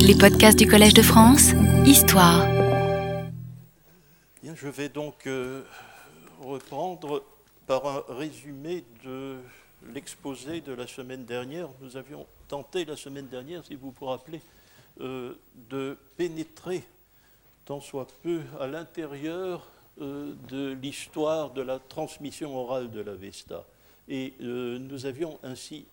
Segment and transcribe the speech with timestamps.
[0.00, 1.50] Les podcasts du Collège de France,
[1.84, 2.46] Histoire.
[4.42, 5.62] Je vais donc euh,
[6.40, 7.22] reprendre
[7.66, 9.36] par un résumé de
[9.92, 11.68] l'exposé de la semaine dernière.
[11.80, 14.40] Nous avions tenté la semaine dernière, si vous vous rappelez,
[15.00, 15.34] euh,
[15.70, 16.82] de pénétrer
[17.64, 19.66] tant soit peu à l'intérieur
[20.00, 23.64] euh, de l'histoire de la transmission orale de l'Avesta.
[24.08, 25.86] Et euh, nous avions ainsi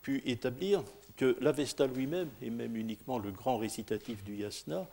[0.00, 0.82] pu établir
[1.16, 4.86] que l'Avesta lui-même, et même uniquement le grand récitatif du Yasna,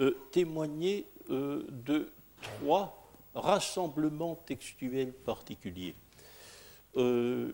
[0.00, 2.08] euh, témoignait de
[2.40, 5.94] trois rassemblements textuels particuliers.
[6.94, 7.52] nous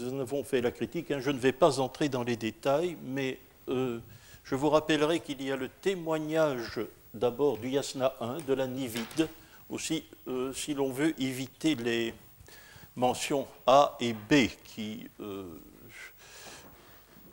[0.00, 1.20] en avons fait la critique, hein.
[1.20, 5.56] je ne vais pas entrer dans les détails, mais je vous rappellerai qu'il y a
[5.56, 6.80] le témoignage
[7.14, 9.28] d'abord du Yasna 1, de la Nivide,
[9.70, 12.12] aussi euh, si l'on veut éviter les
[12.96, 15.06] mentions A et B qui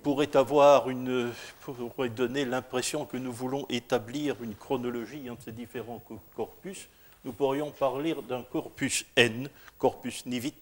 [0.04, 6.02] pourraient avoir une, pourraient donner l'impression que nous voulons établir une chronologie entre ces différents
[6.36, 6.88] corpus,
[7.24, 10.54] nous pourrions parler d'un corpus N, corpus Nivit,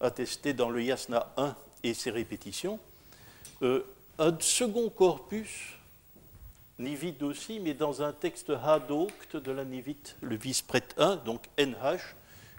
[0.00, 2.78] attesté dans le Yasna 1 et ses répétitions.
[3.62, 3.84] Euh,
[4.18, 5.74] un second corpus
[6.78, 12.14] Nivide aussi, mais dans un texte Hadokt de la Nivite, le vice-prêtre 1, donc NH,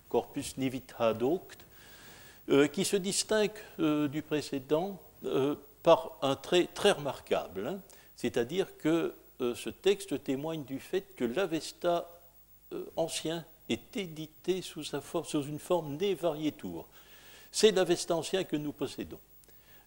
[0.08, 1.58] corpus Nivite Hadokt,
[2.50, 7.80] euh, qui se distingue euh, du précédent euh, par un trait très remarquable, hein.
[8.16, 12.10] c'est-à-dire que ce texte témoigne du fait que l'Avesta
[12.96, 16.88] ancien est édité sous, une forme né variétour.
[17.52, 19.20] C'est l'Avesta ancien que nous possédons.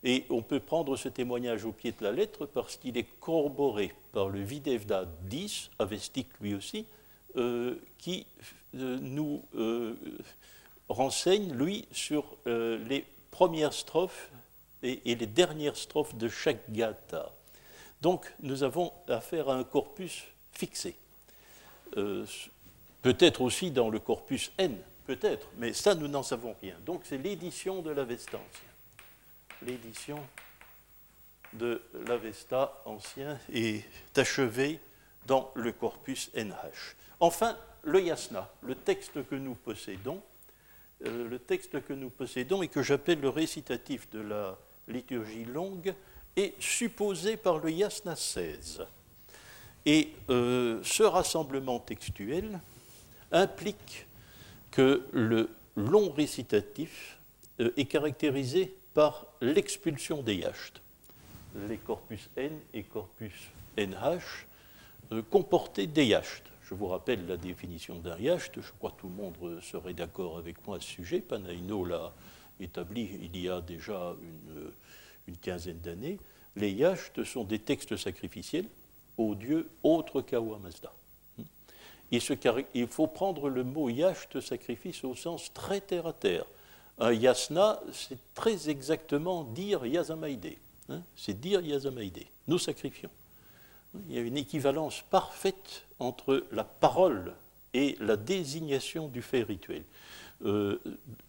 [0.05, 3.93] Et on peut prendre ce témoignage au pied de la lettre parce qu'il est corroboré
[4.13, 6.87] par le Videvda 10, avestique lui aussi,
[7.37, 8.25] euh, qui
[8.77, 9.97] euh, nous euh,
[10.89, 14.31] renseigne, lui, sur les premières strophes
[14.83, 17.33] et, les dernières strophes de chaque gata.
[18.01, 20.97] Donc nous avons affaire à un corpus fixé.
[21.93, 24.77] peut-être aussi dans le corpus N,
[25.07, 26.77] peut-être, mais ça nous n'en savons rien.
[26.87, 28.39] Donc c'est l'édition de l'Avesta
[29.63, 30.21] l'édition
[31.55, 33.85] de l'Avesta ancien est
[34.17, 34.81] achevée
[35.27, 36.97] dans le corpus NH.
[37.21, 40.23] Enfin, le yasna, le texte que nous possédons,
[41.05, 44.59] euh, le texte que nous possédons et que j'appelle le récitatif de la
[44.89, 45.95] liturgie longue,
[46.37, 48.83] est supposé par le yasna 16.
[49.87, 52.61] Et euh, ce rassemblement textuel
[53.33, 54.07] implique
[54.71, 57.19] que le long récitatif
[57.61, 60.81] euh, est caractérisé par l'expulsion des yachts.
[61.69, 63.33] Les corpus N et corpus
[63.77, 64.47] NH
[65.13, 66.45] euh, comportaient des yachts.
[66.69, 70.37] Je vous rappelle la définition d'un yacht, je crois que tout le monde serait d'accord
[70.37, 71.21] avec moi à ce sujet.
[71.21, 72.13] Panaino l'a
[72.61, 74.73] établi il y a déjà une,
[75.27, 76.19] une quinzaine d'années.
[76.57, 78.67] Les yachts sont des textes sacrificiels
[79.17, 80.93] aux dieux autres qu'Awa Mazda.
[82.11, 86.47] Il, faut prendre le mot yacht, sacrifice, au sens très terre à terre.
[86.99, 90.57] Un yasna, c'est très exactement dire yazamaïde.
[90.89, 92.25] Hein, c'est dire yazamaïde.
[92.47, 93.11] Nous sacrifions.
[94.09, 97.35] Il y a une équivalence parfaite entre la parole
[97.75, 99.85] et la désignation du fait rituel.
[100.45, 100.79] Euh,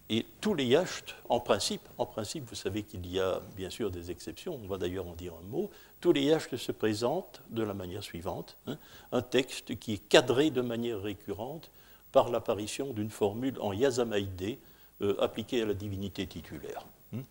[0.10, 3.90] et tous les yachts, en principe, en principe, vous savez qu'il y a bien sûr
[3.90, 7.64] des exceptions, on va d'ailleurs en dire un mot, tous les yachts se présentent de
[7.64, 8.78] la manière suivante, hein,
[9.12, 11.72] un texte qui est cadré de manière récurrente
[12.12, 14.58] par l'apparition d'une formule en yazamaïde,
[15.02, 16.86] euh, appliqués à la divinité titulaire.
[17.12, 17.22] Hmm.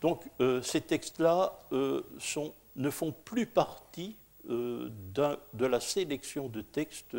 [0.00, 7.16] Donc euh, ces textes-là ne font plus partie de la sélection de textes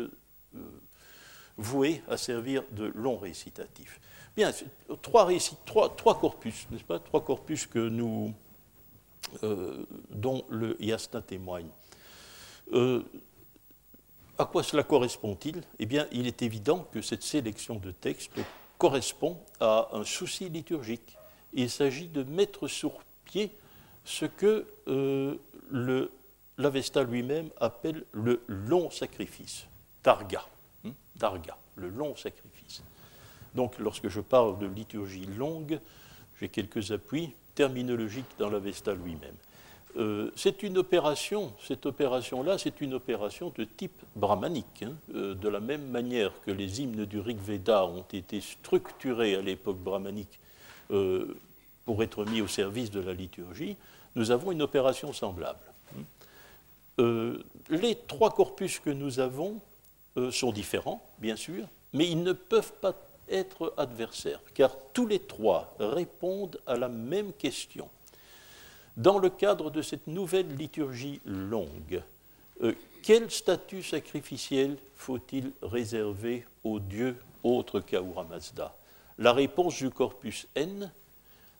[1.60, 4.00] voués à servir de longs récitatifs.
[4.36, 4.52] Bien,
[5.02, 5.28] trois,
[5.96, 8.32] trois, corpus, n'est-ce pas Trois corpus que nous,
[10.10, 11.68] dont le Yasna témoigne.
[12.72, 15.62] à quoi cela correspond-il?
[15.78, 18.40] Eh bien, il est évident que cette sélection de textes
[18.80, 21.16] correspond à un souci liturgique.
[21.52, 22.92] Il s'agit de mettre sur
[23.24, 23.52] pied
[24.04, 25.36] ce que euh,
[26.56, 29.66] l'Avesta lui-même appelle le long sacrifice,
[30.06, 30.18] hein,
[31.20, 32.82] Darga, le long sacrifice.
[33.54, 35.78] Donc lorsque je parle de liturgie longue,
[36.40, 39.34] j'ai quelques appuis terminologiques dans l'Avesta lui-même.
[39.96, 44.84] Euh, c'est une opération, cette opération-là, c'est une opération de type brahmanique.
[44.84, 44.92] Hein.
[45.14, 49.42] Euh, de la même manière que les hymnes du Rig Veda ont été structurés à
[49.42, 50.38] l'époque brahmanique
[50.92, 51.36] euh,
[51.84, 53.76] pour être mis au service de la liturgie,
[54.14, 55.58] nous avons une opération semblable.
[56.98, 59.60] les trois corpus que nous avons
[60.30, 62.94] sont différents, bien sûr, mais ils ne peuvent pas
[63.28, 67.88] être adversaires, car tous les trois répondent à la même question
[68.96, 72.02] Dans le cadre de cette nouvelle liturgie longue,
[72.62, 78.74] euh, quel statut sacrificiel faut-il réserver aux dieux autres qu'Ahura Mazda?
[79.18, 80.90] La réponse du corpus N,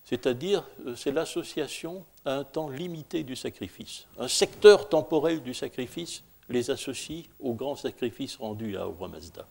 [0.05, 4.07] c'est-à-dire euh, c'est l'association à un temps limité du sacrifice.
[4.19, 9.47] Un secteur temporel du sacrifice les associe au grand sacrifice rendu à Ahura Mazda.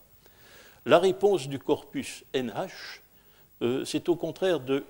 [0.86, 3.02] La réponse du corpus NH,
[3.62, 4.84] euh, c'est au contraire de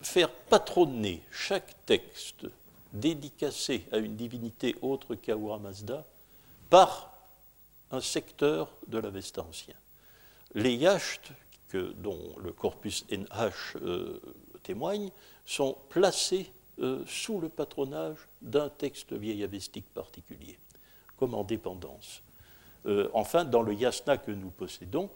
[0.00, 2.46] faire patronner chaque texte
[2.92, 6.04] dédicacé à une divinité autre qu'Ahura Mazda
[6.70, 7.12] par
[7.90, 9.74] un secteur de l'Avesta ancien.
[10.54, 11.32] Les yachts,
[11.72, 14.20] dont le corpus NH euh,
[14.62, 15.10] témoigne,
[15.44, 20.58] sont placés euh, sous le patronage d'un texte vieil avestique particulier,
[21.16, 22.22] comme en dépendance.
[22.86, 25.10] Euh, enfin, dans le yasna que nous possédons,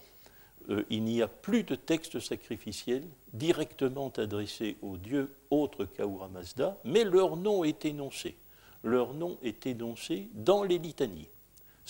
[0.88, 3.02] il n'y a plus de texte sacrificiel
[3.32, 8.37] directement adressé aux dieux autres qu'Ahura Mazda, mais leur nom est énoncé.
[8.85, 11.29] Leur nom est énoncé dans les litanies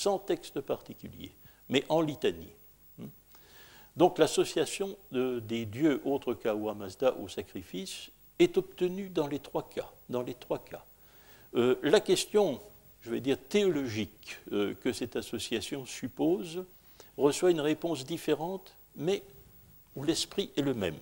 [0.01, 1.31] sans texte particulier,
[1.69, 2.55] mais en litanie.
[3.97, 9.91] Donc l'association des dieux autres qu'Awa Mazda au sacrifice est obtenue dans les trois cas.
[11.55, 12.61] Euh, la question,
[13.03, 16.65] je vais dire théologique, euh, que cette association suppose
[17.17, 19.23] reçoit une réponse différente, mais
[19.97, 20.97] où l'esprit est le même.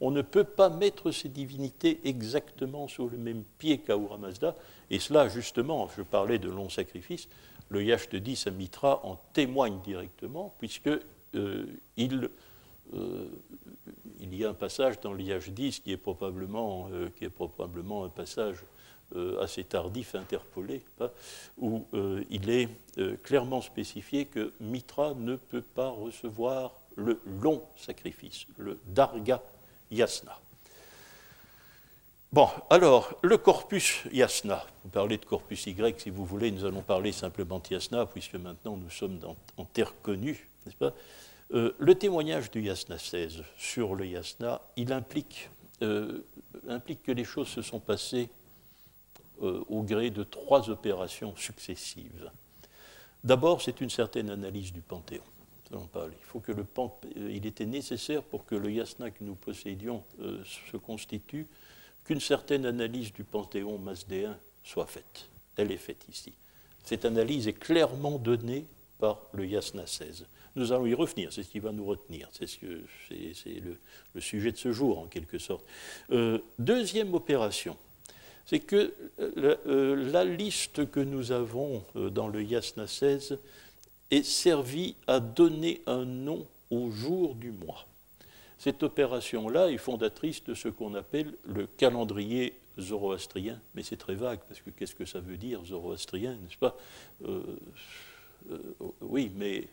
[0.00, 4.56] on ne peut pas mettre ces divinités exactement sur le même pied qu'Ahura Mazda,
[4.90, 7.28] et cela, justement, je parlais de long sacrifice,
[7.68, 10.90] le Yacht 10 à Mitra en témoigne directement, puisque
[11.34, 11.66] euh,
[11.96, 12.28] il,
[12.94, 13.28] euh,
[14.20, 17.30] il, y a un passage dans le Yacht 10 qui est probablement, euh, qui est
[17.30, 18.58] probablement un passage
[19.40, 21.10] assez tardif, interpolé, hein,
[21.58, 21.86] où
[22.30, 22.68] il est
[23.22, 29.42] clairement spécifié que Mitra ne peut pas recevoir le long sacrifice, le Darga
[29.90, 30.38] Yasna.
[32.34, 34.66] Bon, alors, le corpus yasna.
[34.82, 38.34] Vous parlez de corpus Y si vous voulez, nous allons parler simplement de yasna, puisque
[38.34, 39.20] maintenant nous sommes
[39.56, 40.94] en terre connue, n'est-ce pas?
[41.52, 45.48] Euh, Le témoignage du yasna 16 sur le yasna, il implique,
[45.82, 46.24] euh,
[46.66, 48.43] implique que les choses se sont passées euh,
[49.40, 52.30] au gré de trois opérations successives.
[53.24, 55.22] D'abord, c'est une certaine analyse du panthéon.
[55.72, 55.78] Il
[56.26, 56.64] faut que le
[57.16, 60.04] il était nécessaire pour que le yasna que nous possédions
[60.44, 61.46] se constitue
[62.04, 65.28] qu'une certaine analyse du panthéon masdéen soit faite.
[65.56, 66.32] Elle est faite ici.
[66.84, 68.66] Cette analyse est clairement donnée
[68.98, 70.26] par le Yasna 16.
[70.56, 73.78] Nous allons y revenir, c'est ce qui va nous retenir, c'est ce le,
[74.14, 75.64] le, sujet de ce jour en quelque sorte.
[76.10, 77.76] Euh, deuxième opération,
[78.46, 83.38] c'est que euh, euh, la, liste que nous avons dans le Yasna 16
[84.10, 87.86] est servie à donner un nom au jour du mois.
[88.58, 94.40] Cette opération-là est fondatrice de ce qu'on appelle le calendrier zoroastrien, mais c'est très vague,
[94.48, 96.76] parce que qu'est-ce que ça veut dire, zoroastrien, n'est-ce pas?
[97.24, 97.42] Euh,
[98.50, 98.58] euh,
[99.00, 99.68] Oui, mais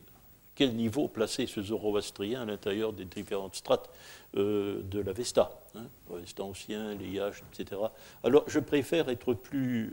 [0.62, 3.90] quel niveau placer ce zoroastrien à l'intérieur des différentes strates
[4.38, 7.82] euh, de l'Avesta hein, L'Avesta ancien, les Yachts, etc.
[8.24, 9.92] Alors, je préfère être plus...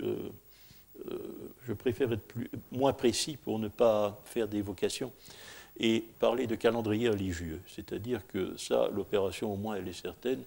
[1.67, 5.11] je préfère être plus, moins précis pour ne pas faire d'évocation
[5.81, 7.62] et parler de calendrier religieux.
[7.67, 10.43] C'est-à-dire que ça, l'opération au moins, elle est certaine.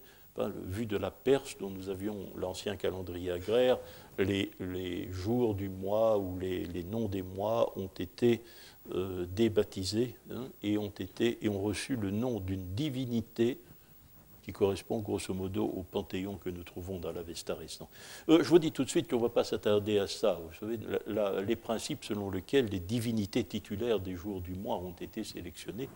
[0.67, 3.79] vu de la Perse, dont nous avions l'ancien calendrier agraire,
[4.17, 8.41] les, jours du mois ou les, noms des mois ont été
[8.93, 13.59] euh, débaptisés hein, et, ont été, et ont reçu le nom d'une divinité
[14.41, 17.87] qui correspond grosso modo au panthéon que nous trouvons dans l'Avesta récent.
[18.27, 20.39] Euh, je vous dis tout de suite qu'on ne va pas s'attarder à ça.
[20.43, 20.79] Vous savez,
[21.45, 25.89] les principes selon lesquels les divinités titulaires des jours du mois ont été sélectionnées,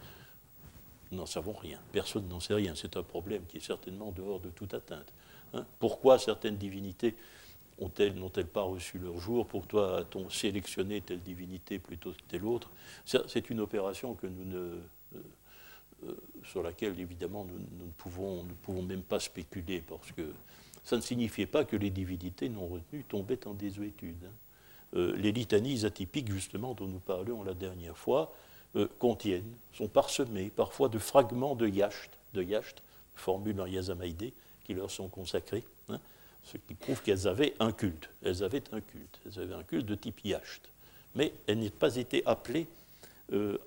[1.11, 1.79] nous n'en savons rien.
[1.91, 2.73] Personne n'en sait rien.
[2.75, 5.11] C'est un problème qui est certainement dehors de toute atteinte.
[5.53, 5.65] Hein.
[5.79, 7.15] Pourquoi certaines divinités
[7.79, 12.71] ont-elles, n'ont-elles pas reçu leur jour Pourquoi a-t-on sélectionné telle divinité plutôt que telle autre
[13.05, 14.79] C'est une opération que nous ne
[15.15, 15.21] euh,
[16.07, 18.45] euh, sur laquelle, évidemment, nous, ne pouvons,
[18.83, 20.33] même pas spéculer, parce que
[20.83, 24.23] ça ne signifiait pas que les divinités non retenues tombaient en désuétude.
[24.25, 24.33] Hein.
[24.95, 28.33] Euh, les litanies atypiques, justement, dont nous parlions la dernière fois,
[28.99, 32.83] contiennent, sont parsemées parfois de fragments de yacht, de yacht,
[33.15, 34.33] formules en yazamaïdé,
[34.65, 35.74] qui leur sont consacrées, hein,
[36.45, 38.09] ce qui prouve qu'elles avaient un culte.
[38.23, 39.19] Elles avaient un culte.
[39.25, 40.61] Elles avaient un culte de type yacht.
[41.15, 42.67] Mais elles n'ont pas été appelées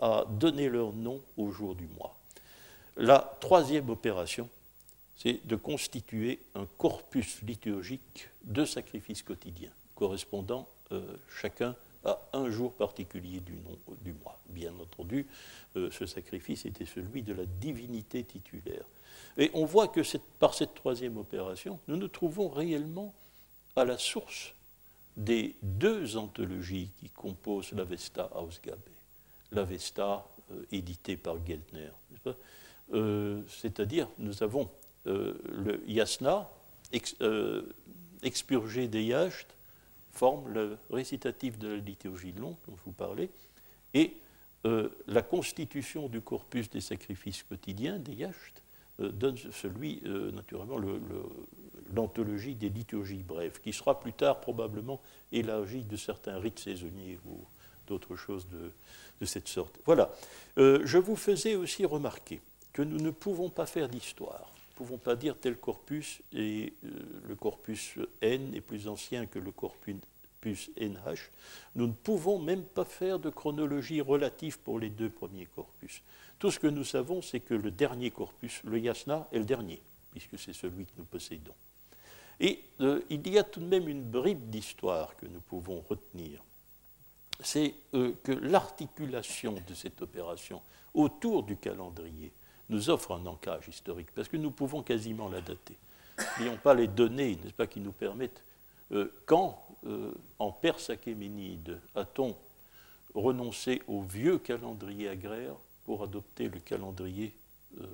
[0.00, 2.16] à donner leur nom au jour du mois.
[2.96, 4.48] La troisième opération,
[5.16, 12.72] c'est de constituer un corpus liturgique de sacrifices quotidiens, correspondant euh, chacun à un jour
[12.72, 13.54] particulier du,
[14.02, 14.40] du mois.
[14.48, 15.26] Bien entendu,
[15.76, 18.84] euh, ce sacrifice était celui de la divinité titulaire.
[19.36, 20.00] Et on voit que
[20.38, 23.14] par cette troisième opération, nous nous trouvons réellement
[23.76, 24.54] à la source
[25.16, 28.78] des deux anthologies qui composent l'Avesta Ausgabe.
[29.50, 31.90] L'Avesta euh, édité par Geltner.
[32.92, 34.70] Euh, c'est-à-dire, nous avons
[35.06, 36.48] euh, le Yasna,
[38.22, 39.46] expurgé des Yacht,
[40.12, 43.30] forme le récitatif de la liturgie longue dont je vous parlais,
[43.94, 44.16] et
[45.06, 48.62] la constitution du corpus des sacrifices quotidiens des Yacht
[48.98, 50.02] donne celui,
[50.34, 50.78] naturellement,
[51.94, 55.00] l'anthologie des liturgies brèves, qui sera plus tard probablement
[55.32, 57.40] élargie de certains rites saisonniers ou
[57.86, 58.70] d'autres choses de,
[59.20, 59.78] de cette sorte.
[59.84, 60.10] Voilà.
[60.58, 62.40] Euh, je vous faisais aussi remarquer
[62.72, 64.50] que nous ne pouvons pas faire d'histoire.
[64.54, 66.88] Nous pouvons pas dire tel corpus et euh,
[67.28, 69.96] le corpus N est plus ancien que le corpus
[70.44, 71.30] NH.
[71.74, 76.02] Nous ne pouvons même pas faire de chronologie relative pour les deux premiers corpus.
[76.38, 79.80] Tout ce que nous savons, c'est que le dernier corpus, le Yasna, est le dernier,
[80.12, 81.54] puisque c'est celui que nous possédons.
[82.40, 86.42] Et euh, il y a tout de même une bribe d'histoire que nous pouvons retenir
[87.40, 90.60] c'est euh, que l'articulation de cette opération
[90.94, 92.32] autour du calendrier
[92.68, 95.76] nous offre un ancrage historique, parce que nous pouvons quasiment la dater.
[96.38, 98.42] N'ayons pas les données, n'est-ce pas, qui nous permettent.
[98.92, 102.36] Euh, quand, euh, en Perse achéménide, a-t-on
[103.14, 105.54] renoncé au vieux calendrier agraire
[105.84, 107.32] pour adopter le calendrier,
[107.78, 107.86] le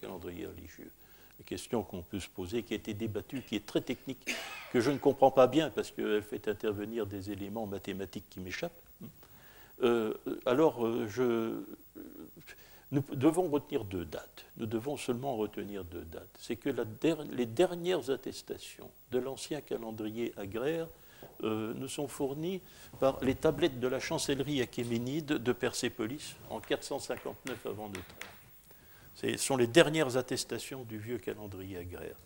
[0.00, 0.90] calendrier religieux?
[1.38, 4.34] La question qu'on peut se poser, qui a été débattue, qui est très technique,
[4.72, 8.82] que je ne comprends pas bien parce qu'elle fait intervenir des éléments mathématiques qui m'échappent.
[9.82, 10.14] Euh,
[10.46, 11.64] alors, euh,
[12.90, 14.46] nous devons retenir deux dates.
[14.56, 16.36] Nous devons seulement retenir deux dates.
[16.40, 16.70] C'est que
[17.30, 20.88] les dernières attestations de l'ancien calendrier agraire
[21.44, 22.60] euh, nous sont fournies
[22.98, 28.28] par les tablettes de la chancellerie achéménide de Persépolis en 459 avant notre ère.
[29.14, 32.16] Ce sont les dernières attestations du vieux calendrier agraire.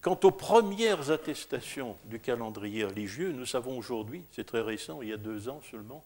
[0.00, 5.12] Quant aux premières attestations du calendrier religieux, nous savons aujourd'hui, c'est très récent, il y
[5.12, 6.02] a deux ans seulement,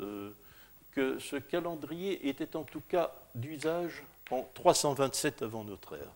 [0.00, 0.30] euh,
[0.92, 6.12] que ce calendrier était en tout cas d'usage en 327 avant notre ère.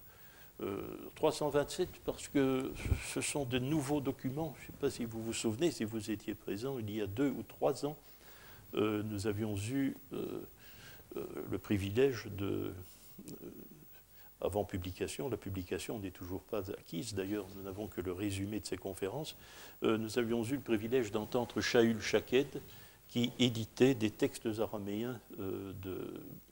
[1.14, 2.72] 327 euh, parce que
[3.12, 4.54] ce sont de nouveaux documents.
[4.58, 7.06] Je ne sais pas si vous vous souvenez, si vous étiez présent, il y a
[7.06, 7.96] deux ou trois ans,
[8.74, 9.96] euh, nous avions eu
[11.14, 12.72] le privilège de
[13.32, 13.50] euh,
[14.42, 15.30] avant publication.
[15.30, 17.14] La publication n'est toujours pas acquise.
[17.14, 19.34] D'ailleurs, nous n'avons que le résumé de ces conférences.
[19.82, 22.60] Euh, nous avions eu le privilège d'entendre Shaul Shaked,
[23.08, 25.72] qui éditait des textes araméens euh,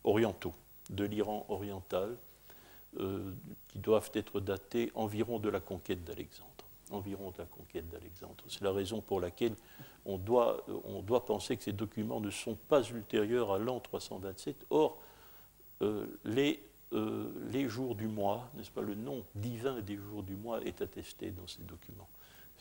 [0.02, 0.54] orientaux,
[0.88, 2.16] de l'Iran oriental,
[3.68, 6.48] qui doivent être datés environ de la conquête d'Alexandre.
[6.90, 8.44] Environ de la conquête d'Alexandre.
[8.48, 9.54] C'est la raison pour laquelle
[10.06, 14.66] on doit, on doit penser que ces documents ne sont pas ultérieurs à l'an 327.
[14.70, 14.98] Or,
[15.82, 16.60] euh, les,
[16.92, 20.80] euh, les jours du mois, n'est-ce pas, le nom divin des jours du mois est
[20.82, 22.08] attesté dans ces documents.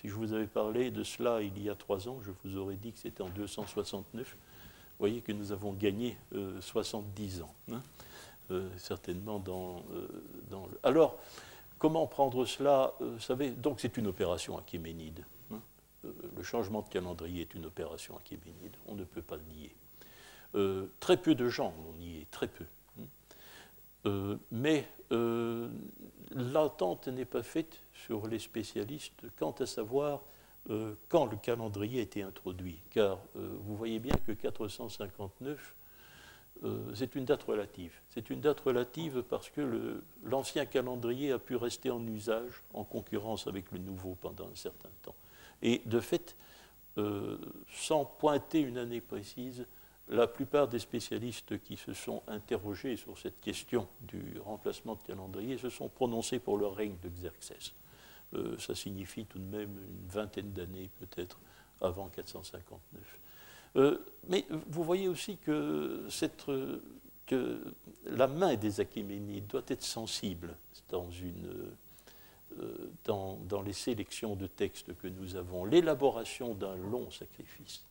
[0.02, 2.76] Si je vous avais parlé de cela il y a trois ans, je vous aurais
[2.76, 4.28] dit que c'était en 269.
[4.28, 4.38] Vous
[5.00, 6.18] voyez que nous avons gagné
[6.62, 7.82] 70 euh, ans, hein,
[8.78, 9.84] certainement dans,
[10.52, 10.80] le...
[10.84, 11.18] Alors,
[11.80, 15.26] comment prendre cela Vous savez, donc c'est une opération achéménide.
[15.52, 15.60] Hein.
[16.36, 20.86] le changement de calendrier est une opération achéménide, on ne peut pas le nier.
[21.00, 22.66] très peu de gens l'ont nié, très peu.
[24.06, 25.70] Euh, mais euh,
[26.32, 30.22] l'attente n'est pas faite sur les spécialistes quant à savoir
[30.70, 32.80] euh, quand le calendrier a été introduit.
[32.90, 35.76] Car vous voyez bien que 459,
[36.96, 37.94] c'est une date relative.
[38.10, 43.48] C'est une date relative parce que l'ancien calendrier a pu rester en usage, en concurrence
[43.48, 45.16] avec le nouveau pendant un certain temps.
[45.62, 46.38] Et de fait,
[47.70, 49.66] sans pointer une année précise,
[50.10, 55.58] la plupart des spécialistes qui se sont interrogés sur cette question du remplacement de calendrier
[55.58, 57.74] se sont prononcés pour le règne de Xerxès.
[58.34, 61.40] Euh, ça signifie tout de même une vingtaine d'années peut-être
[61.82, 63.20] avant 459.
[63.76, 66.08] Euh, mais vous voyez aussi que,
[67.26, 67.62] que,
[68.06, 70.56] la main des Achéménides doit être sensible
[70.94, 75.66] euh, dans, les sélections de textes que nous avons.
[75.66, 77.84] L'élaboration d'un long sacrifice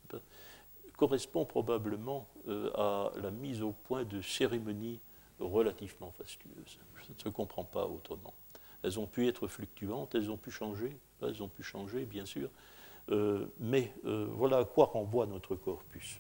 [0.97, 5.01] correspond probablement euh, à la mise au point de cérémonies
[5.41, 6.79] relativement fastueuses.
[7.03, 8.35] Ça ne se comprend pas autrement.
[8.83, 12.49] Elles ont pu être fluctuantes, elles ont pu changer, elles ont pu changer, bien sûr,
[12.49, 12.72] euh,
[13.09, 16.19] mais euh, voilà à quoi renvoie notre corpus.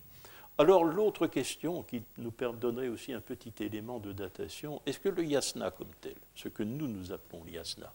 [0.58, 5.24] Alors l'autre question qui nous donnerait aussi un petit élément de datation, est-ce que le
[5.24, 7.92] yasna comme tel, ce que nous nous appelons l'yasna,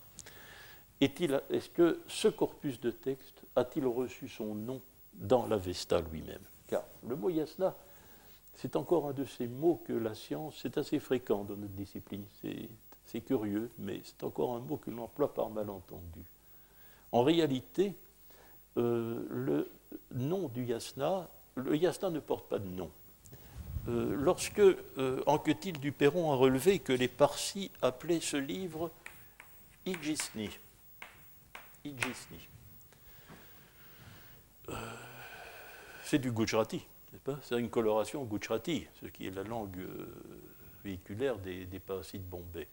[1.00, 4.82] est-ce que ce corpus de texte a-t-il reçu son nom
[5.14, 6.42] dans l'Avesta lui-même?
[6.68, 7.76] Car le mot yasna,
[8.56, 12.24] c'est encore un de ces mots que la science, c'est assez fréquent dans notre discipline.
[13.06, 16.26] C'est curieux, mais c'est encore un mot que l'on emploie par malentendu.
[17.12, 17.96] En réalité,
[18.78, 19.70] le
[20.14, 22.90] nom du yasna, le yasna ne porte pas de nom.
[23.88, 24.62] lorsque
[25.26, 28.92] Anquetil du Perron a relevé que les Parsis appelaient ce livre
[29.86, 30.50] Ijisni,
[36.04, 36.86] c'est du Gujarati,
[37.42, 39.88] c'est une coloration Gujarati, ce qui est la langue
[40.84, 42.68] véhiculaire des, des parasites Bombay.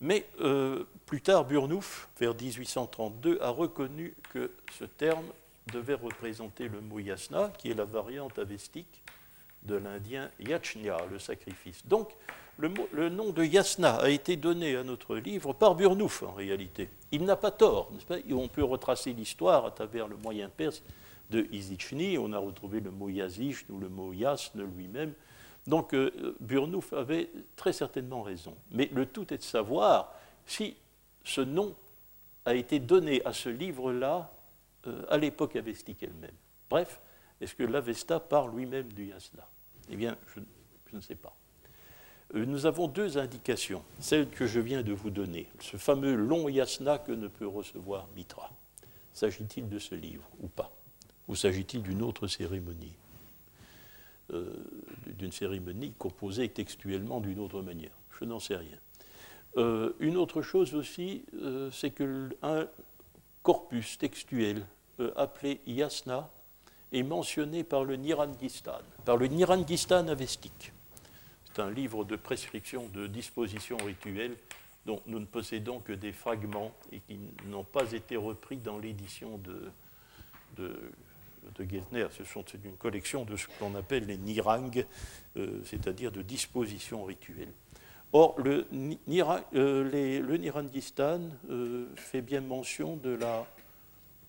[0.00, 5.26] Mais euh, plus tard, Burnouf, vers 1832, a reconnu que ce terme
[5.72, 9.02] devait représenter le mot yasna, qui est la variante avestique
[9.62, 11.86] de l'indien yachnya, le sacrifice.
[11.86, 12.10] Donc,
[12.92, 16.88] le, nom de yasna a été donné à notre livre par Burnouf, en réalité.
[17.10, 18.16] Il n'a pas tort, n'est-ce pas?
[18.32, 20.82] On peut retracer l'histoire à travers le moyen perse
[21.30, 22.18] de Izichni.
[22.18, 25.12] On a retrouvé le mot yazish ou le mot yasne lui-même.
[25.66, 28.54] Donc euh, Burnouf avait très certainement raison.
[28.70, 30.14] Mais le tout est de savoir
[30.46, 30.76] si
[31.24, 31.74] ce nom
[32.44, 34.32] a été donné à ce livre-là
[34.86, 36.34] euh, à l'époque avestique elle-même.
[36.68, 37.00] Bref,
[37.40, 39.46] est-ce que l'Avesta parle lui-même du yasna?
[39.90, 41.34] Eh bien, je, ne sais pas.
[42.34, 46.48] Euh, nous avons deux indications, celle que je viens de vous donner, ce fameux long
[46.48, 48.50] yasna que ne peut recevoir Mitra.
[49.12, 50.72] S'agit-il de ce livre ou pas?
[51.28, 52.94] Ou s'agit-il d'une autre cérémonie?
[54.32, 54.54] Euh,
[55.06, 57.90] d'une cérémonie composée textuellement d'une autre manière.
[58.18, 58.78] Je n'en sais rien.
[59.56, 62.68] Euh, une autre chose aussi, euh, c'est qu'un
[63.42, 64.64] corpus textuel
[65.16, 66.30] appelé yasna
[66.92, 70.72] est mentionné par le Nirandistan, par le Nirandistan avestique.
[71.46, 74.36] C'est un livre de prescription de dispositions rituelles
[74.86, 79.38] dont nous ne possédons que des fragments et qui n'ont pas été repris dans l'édition
[80.56, 80.82] de
[81.56, 82.06] de Geltner.
[82.16, 84.70] Ce sont une collection de ce qu'on appelle les nirang,
[85.36, 87.52] euh, c'est-à-dire de dispositions rituelles.
[88.12, 93.46] Or, le, euh, le Nirandistan euh, fait bien mention de la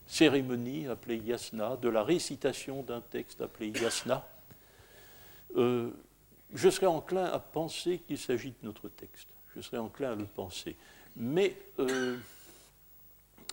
[0.06, 4.28] cérémonie appelée yasna, de la récitation d'un texte appelé yasna.
[5.56, 9.28] je serais enclin à penser qu'il s'agit de notre texte.
[9.56, 10.76] Je serais enclin à le penser.
[11.16, 11.56] Mais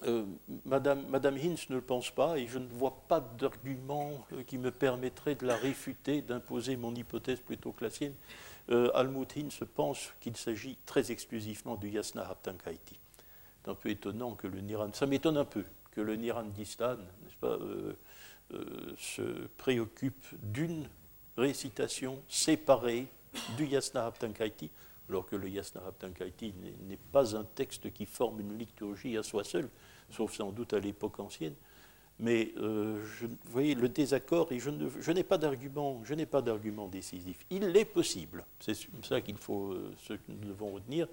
[0.06, 0.24] euh,
[0.64, 4.70] Madame, Hinz ne le pense pas et je ne vois pas d'argument euh, qui me
[4.70, 8.14] permettrait de la réfuter, d'imposer mon hypothèse plutôt que la sienne.
[8.70, 12.98] Euh, Hinz pense qu'il s'agit très exclusivement du Yasna Haptankaiti.
[13.62, 17.36] C'est un peu étonnant que le Niran, ça m'étonne un peu que le Nirandistan, n'est-ce
[17.40, 17.58] pas,
[18.96, 20.88] se préoccupe d'une
[21.36, 23.08] récitation séparée
[23.56, 24.70] du Yasna Haptankaiti,
[25.08, 26.54] alors que le Yasna Haptankaiti
[26.86, 29.68] n'est pas un texte qui forme une liturgie à soi seul,
[30.10, 31.54] sauf sans doute à l'époque ancienne.
[32.20, 34.70] Mais euh, vous voyez le désaccord, et je,
[35.12, 37.44] n'ai pas d'argument, je n'ai pas d'argument décisif.
[37.48, 41.06] Il est possible, c'est ça qu'il faut, euh, ce que nous devons retenir.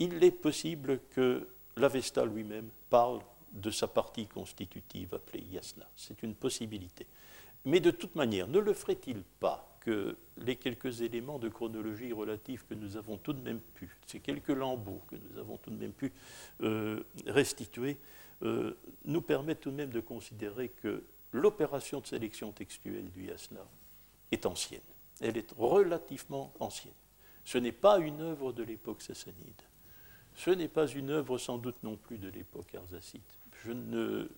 [0.00, 3.20] Il est possible que l'Avesta lui-même parle
[3.52, 5.88] de sa partie constitutive appelée yasna.
[5.94, 7.06] C'est une possibilité.
[7.64, 12.64] Mais de toute manière, ne le ferait-il pas que les quelques éléments de chronologie relative
[12.68, 15.76] que nous avons tout de même pu, ces quelques lambeaux que nous avons tout de
[15.76, 16.12] même pu
[16.62, 17.98] euh, restituer,
[18.44, 23.66] euh, nous permettent tout de même de considérer que l'opération de sélection textuelle du Yasna
[24.30, 24.80] est ancienne.
[25.20, 26.94] Elle est relativement ancienne.
[27.44, 29.62] Ce n'est pas une œuvre de l'époque sassanide.
[30.36, 33.20] Ce n'est pas une œuvre sans doute non plus de l'époque arsacide.
[33.64, 34.28] Je ne,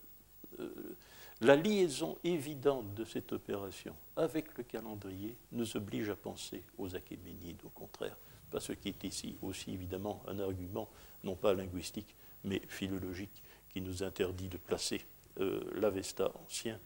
[1.41, 7.61] la liaison évidente de cette opération avec le calendrier nous oblige à penser aux Achéménides,
[7.65, 8.17] au contraire.
[8.51, 10.89] Pas ce qui est ici aussi évidemment un argument,
[11.25, 12.15] non pas linguistique,
[12.45, 15.05] mais philologique qui nous interdit de placer
[15.41, 16.79] euh, l'Avesta ancien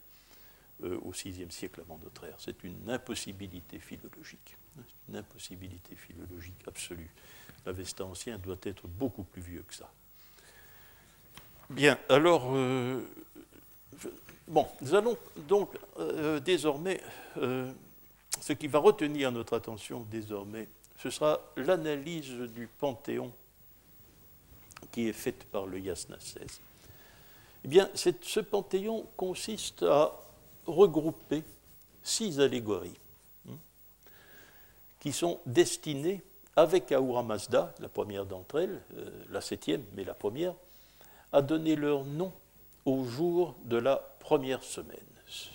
[0.83, 2.35] euh, au VIe siècle avant notre ère.
[2.39, 4.57] C'est une impossibilité philologique,
[5.07, 7.11] une impossibilité philologique absolue.
[7.65, 9.91] L'Avesta ancien doit être beaucoup plus vieux que ça.
[11.69, 13.03] Bien, alors, euh,
[14.47, 15.69] bon, nous allons donc
[16.43, 17.01] désormais,
[17.35, 23.31] ce qui va retenir notre attention désormais, ce sera l'analyse du panthéon
[24.91, 26.61] qui est faite par le Yasna 16.
[27.63, 30.13] Eh bien, ce panthéon consiste à
[30.65, 31.43] regrouper
[32.03, 32.97] six allégories
[33.49, 33.57] hein,
[34.99, 36.21] qui sont destinées,
[36.55, 40.53] avec Ahura Mazda, la première d'entre elles, euh, la septième, mais la première,
[41.31, 42.33] à donner leur nom
[42.89, 44.97] au jour de la première semaine.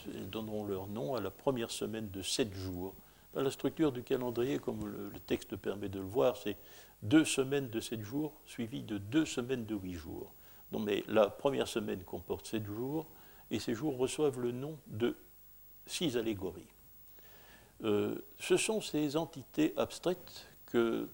[0.06, 2.94] Elles donneront leur nom à la première semaine de sept jours.
[3.34, 6.56] La structure du calendrier, comme le, texte permet de le voir, c'est
[7.02, 10.32] deux semaines de sept jours suivies de deux semaines de huit jours
[10.80, 13.06] mais la première semaine comporte sept jours,
[13.50, 15.16] et ces jours reçoivent le nom de
[15.86, 16.66] six allégories.
[17.84, 21.08] Euh, ce sont ces entités abstraites que,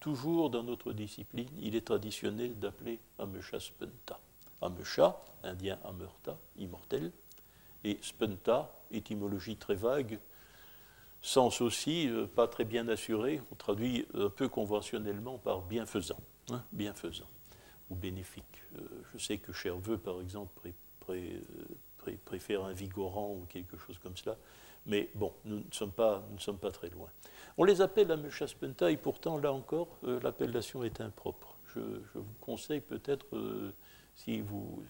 [0.00, 4.18] toujours dans notre discipline, il est traditionnel d'appeler Amesha Spenta.
[4.62, 7.12] Amesha, indien Amurta, immortel,
[7.84, 10.18] et spenta, étymologie très vague,
[11.20, 17.28] sens aussi pas très bien assuré, on traduit un peu conventionnellement par bienfaisant, hein, bienfaisant
[17.90, 18.62] ou bénéfique.
[19.12, 20.70] je sais que Cherveux, par exemple,
[22.24, 24.36] préfère un vigorant ou quelque chose comme cela,
[24.86, 26.22] mais bon, nous ne sommes pas,
[26.72, 27.08] très loin.
[27.56, 31.56] On les appelle la Mechaspenta et pourtant, là encore, l'appellation est impropre.
[31.74, 31.80] Je
[32.14, 33.26] vous conseille peut-être
[34.16, 34.82] si vous,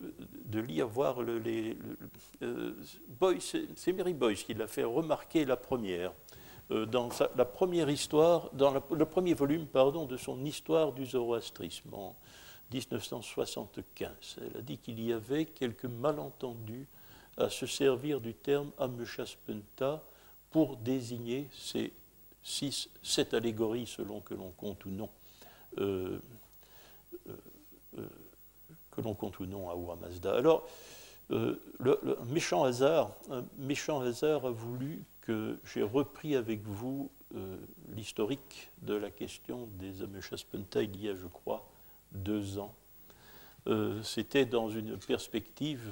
[0.00, 1.76] de lire, voir le, les,
[2.42, 2.74] euh,
[3.38, 6.12] c'est Mary Boyce qui l'a fait remarquer la première,
[6.70, 7.08] euh, dans
[7.54, 12.16] première histoire, dans le premier volume, pardon, de son histoire du zoroastrisme en
[12.72, 14.36] 1975.
[14.40, 16.88] Elle a dit qu'il y avait quelques malentendus
[17.36, 20.02] à se servir du terme Ameshaspenta
[20.50, 21.92] pour désigner ces
[22.42, 25.10] six, sept allégories, selon que l'on compte ou non.
[25.78, 26.18] Euh,
[28.90, 30.34] que l'on compte ou non à Mazda.
[30.34, 30.66] Alors,
[31.30, 31.56] euh,
[32.26, 37.56] méchant hasard, un méchant hasard a voulu que j'ai repris avec vous euh,
[37.94, 41.68] l'historique de la question des Ameshaspenta il y a, je crois,
[42.12, 42.74] deux ans.
[44.04, 45.90] C'était dans une perspective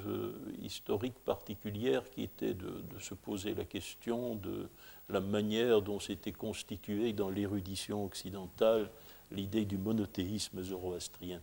[0.61, 4.69] historique particulière qui était de, de, se poser la question de
[5.09, 8.89] la manière dont s'était constitué dans l'érudition occidentale
[9.31, 11.41] l'idée du monothéisme zoroastrien.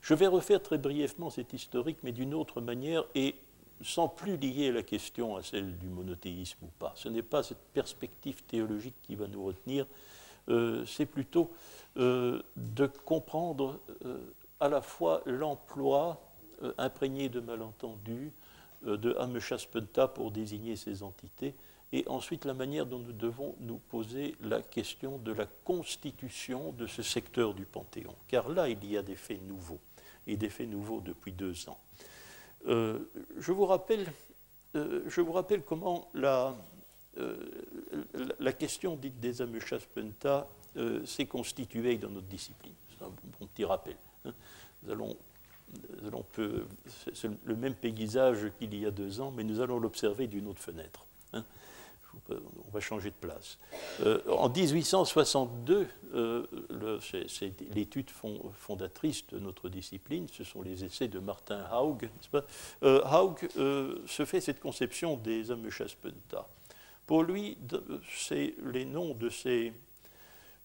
[0.00, 3.34] Je vais refaire très brièvement cet historique, mais d'une autre manière et
[3.82, 6.92] sans plus lier la question à celle du monothéisme ou pas.
[6.96, 9.86] Ce n'est pas cette perspective théologique qui va nous retenir,
[10.48, 11.50] euh, c'est plutôt
[11.96, 14.18] euh, de comprendre euh,
[14.60, 16.20] à la fois l'emploi
[16.78, 18.32] imprégné de malentendus
[18.86, 21.54] de Ameshaspenta pour désigner ces entités,
[21.94, 26.88] et ensuite la manière dont nous devons nous poser la question de la constitution de
[26.88, 28.16] ce secteur du Panthéon.
[28.26, 29.78] Car là, il y a des faits nouveaux,
[30.26, 31.78] et des faits nouveaux depuis deux ans.
[32.66, 32.98] Euh,
[33.38, 34.12] je, vous rappelle,
[34.74, 36.56] euh, je vous rappelle comment la,
[37.18, 37.36] euh,
[38.40, 40.48] la question dite des Amushas Penta
[41.04, 42.74] s'est constituée dans notre discipline.
[42.90, 43.94] C'est un bon, petit rappel.
[44.24, 44.32] Hein.
[44.82, 45.16] Nous allons
[47.14, 50.60] c'est le même paysage qu'il y a deux ans, mais nous allons l'observer d'une autre
[50.60, 51.06] fenêtre.
[51.32, 51.44] Hein
[52.30, 53.58] on va changer de place.
[54.00, 61.18] Euh, en 1862, euh, c'est l'étude fondatrice de notre discipline, ce sont les essais de
[61.18, 62.08] Martin Haug.
[62.82, 63.48] Euh, Haug
[64.06, 66.48] se fait cette conception des Ameshaspenta.
[67.06, 67.58] Pour lui,
[68.16, 69.72] c'est les noms de ces.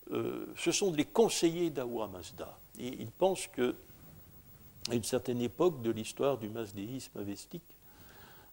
[0.10, 2.58] ce sont les conseillers d'Ahura Mazda.
[2.80, 3.76] Et il pense que,
[4.90, 7.64] à une certaine époque de l'histoire du masdéisme avestique,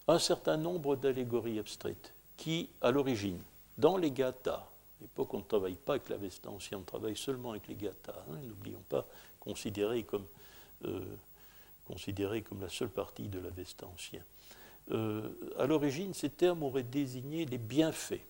[0.09, 3.41] un certain nombre d'allégories abstraites qui, à l'origine,
[3.77, 4.69] dans les gathas,
[4.99, 8.23] à l'époque on ne travaille pas avec l'Avesta ancien, on travaille seulement avec les gathas,
[8.29, 9.05] hein, n'oublions pas,
[9.39, 10.25] considérés comme,
[10.85, 10.99] euh,
[11.87, 14.21] comme la seule partie de l'Avesta ancien.
[14.91, 18.21] Euh, à l'origine, ces termes auraient désigné les bienfaits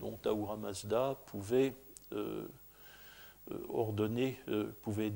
[0.00, 1.74] dont Ahura Mazda pouvait
[2.12, 2.46] euh,
[3.68, 4.38] ordonner,
[4.82, 5.10] pouvait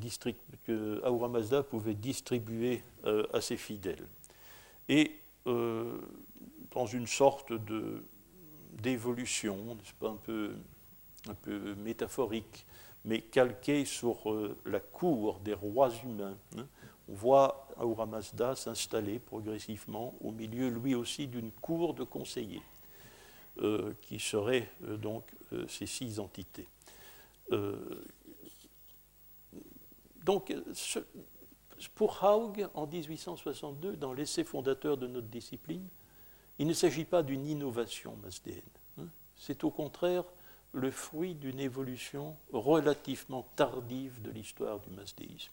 [1.29, 2.83] Mazda pouvait distribuer
[3.33, 4.07] à ses fidèles.
[4.89, 8.03] Et dans une sorte de
[8.81, 12.67] d'évolution, n'est-ce pas, un peu, métaphorique,
[13.05, 16.37] mais calqué sur euh, la cour des rois humains.
[16.57, 16.67] Hein.
[17.09, 22.63] On voit Ahura Mazda s'installer progressivement au milieu, lui aussi, d'une cour de conseillers,
[23.59, 25.25] euh, qui seraient euh, donc
[25.69, 26.67] ces six entités.
[30.25, 30.55] donc,
[31.95, 35.87] pour Haug, en 1862, dans l'essai fondateur de notre discipline,
[36.59, 38.61] il ne s'agit pas d'une innovation masdéenne.
[38.99, 39.07] Hein.
[39.37, 40.25] C'est au contraire
[40.73, 45.53] le fruit d'une évolution relativement tardive de l'histoire du masdéisme.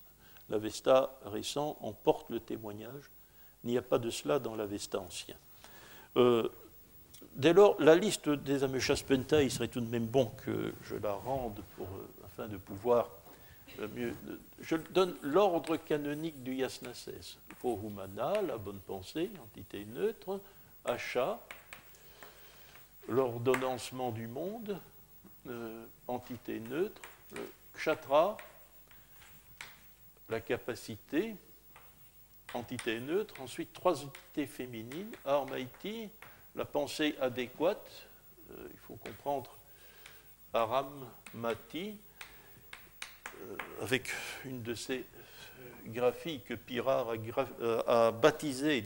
[0.50, 3.10] L'Avesta récent en porte le témoignage.
[3.64, 5.36] Il n'y a pas de cela dans l'Avesta ancien.
[6.18, 6.50] Euh,
[7.36, 11.14] dès lors, la liste des Ameshaspenta, il serait tout de même bon que je la
[11.14, 13.10] rende pour, euh, afin de pouvoir
[13.80, 14.16] euh, mieux.
[14.62, 17.38] Je donne l'ordre canonique du Yasnases.
[17.62, 20.40] Humana, la bonne pensée, entité neutre
[20.86, 21.39] achat,
[23.08, 24.80] l'ordonnancement du monde,
[25.48, 28.38] euh, entité neutre, le kshatra,
[30.30, 31.36] la capacité,
[32.54, 36.10] entité neutre, ensuite trois entités féminines, armaïti,
[36.56, 38.08] la pensée adéquate,
[38.52, 39.50] euh, il faut comprendre
[40.54, 41.98] aram, mati,
[43.36, 44.10] euh, avec
[44.46, 45.06] une de ces
[45.86, 48.84] graphies que Pirard a, a baptisée.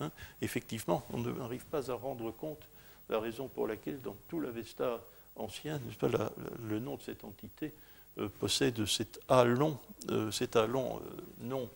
[0.00, 0.10] Hein.
[0.42, 2.62] Effectivement, on n'arrive pas à rendre compte
[3.08, 5.00] la raison pour laquelle, dans tout l'Avesta
[5.36, 6.08] ancien, pas,
[6.68, 7.72] le nom de cette entité
[8.18, 9.78] euh, possède cet alon,
[10.10, 11.02] euh, cet alon euh,
[11.40, 11.68] non,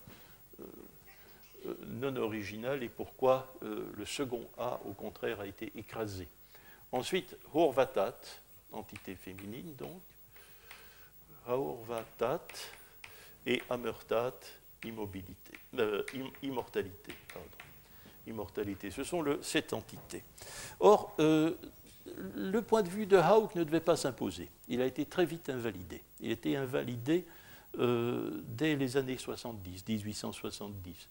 [2.16, 6.26] original et pourquoi le second A, au contraire, a été écrasé.
[6.90, 8.18] Ensuite, Horvatat,
[8.72, 10.00] entité féminine donc,
[11.46, 12.46] Horvatat
[13.46, 14.40] et Amertat,
[14.82, 15.52] immobilité,
[16.42, 17.12] immortalité.
[18.26, 18.90] Immortalité.
[18.90, 20.22] Ce sont le, sept entités.
[20.78, 24.48] Or, le point de vue de Hauck ne devait pas s'imposer.
[24.68, 26.02] Il a été très vite invalidé.
[26.20, 27.24] Il a été invalidé
[27.78, 31.08] euh, dès les années 70, 1870.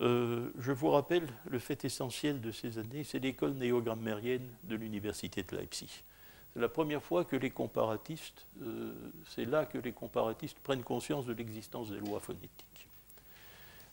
[0.00, 5.42] Euh, je vous rappelle le fait essentiel de ces années, c'est l'école néogrammérienne de l'université
[5.42, 5.88] de Leipzig.
[6.52, 8.92] C'est la première fois que les comparatistes, euh,
[9.28, 12.50] c'est là que les comparatistes prennent conscience de l'existence des lois phonétiques.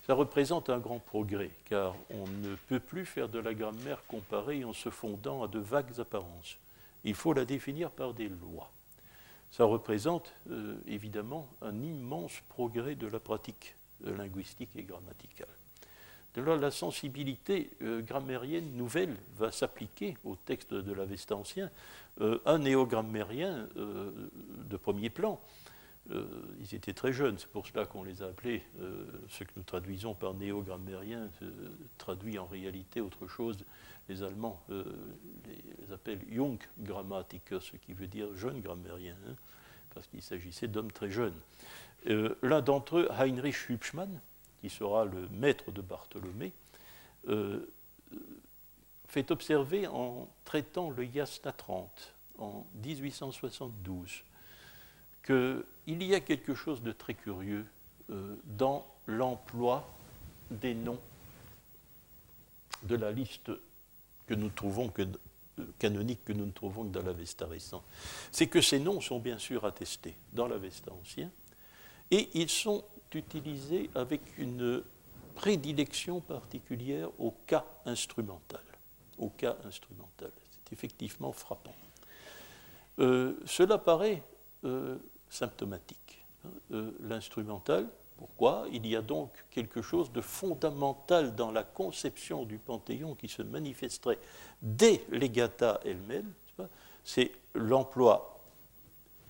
[0.07, 4.63] Ça représente un grand progrès, car on ne peut plus faire de la grammaire comparée
[4.65, 6.57] en se fondant à de vagues apparences.
[7.03, 8.71] Il faut la définir par des lois.
[9.51, 13.75] Ça représente euh, évidemment un immense progrès de la pratique
[14.07, 15.47] euh, linguistique et grammaticale.
[16.35, 21.69] De là, la sensibilité euh, grammairienne nouvelle va s'appliquer au texte de l'Avesta ancien.
[22.19, 25.39] un néogrammérien de premier plan
[26.09, 26.25] euh,
[26.59, 29.63] ils étaient très jeunes, c'est pour cela qu'on les a appelés, euh, ce que nous
[29.63, 31.51] traduisons par néo-grammairiens, euh,
[31.97, 33.57] traduit en réalité autre chose.
[34.09, 39.35] Les Allemands les, appellent Jung Grammatiker, ce qui veut dire jeune grammairien, hein,
[39.93, 41.39] parce qu'il s'agissait d'hommes très jeunes.
[42.41, 44.19] L'un d'entre eux, Heinrich Hübschmann,
[44.59, 46.51] qui sera le maître de Bartholomé,
[49.07, 54.23] fait observer en traitant le Yasna 30 en 1872
[55.97, 57.65] qu'il y a quelque chose de très curieux
[58.12, 59.88] euh, dans l'emploi
[60.49, 60.99] des noms
[62.84, 63.51] de la liste
[64.25, 65.06] que nous trouvons euh,
[65.80, 67.84] canonique que nous ne trouvons que dans l'Avesta récent.
[68.32, 71.30] C'est que ces noms sont bien sûr attestés dans l'Avesta ancien
[72.10, 74.84] et ils sont utilisés avec une
[75.36, 78.63] prédilection particulière au cas instrumental.
[79.17, 80.32] Au cas instrumental.
[80.63, 81.75] C'est effectivement frappant.
[82.99, 84.23] Euh, cela paraît
[85.32, 86.24] symptomatique.
[86.46, 88.65] Hein, euh, l'instrumental, pourquoi?
[88.72, 93.41] Il y a donc quelque chose de fondamental dans la conception du Panthéon qui se
[93.41, 94.20] manifesterait
[94.62, 96.32] dès l'Egata elle-même.
[97.04, 98.39] C'est l'emploi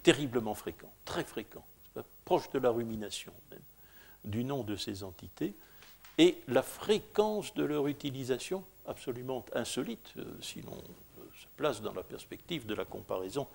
[0.03, 1.63] terriblement fréquent, très fréquent,
[2.25, 3.61] proche de la rumination même,
[4.25, 5.53] du nom de ces entités,
[6.17, 11.93] et la fréquence de leur utilisation absolument insolite, euh, si l'on euh, se place dans
[11.93, 13.47] la perspective de la comparaison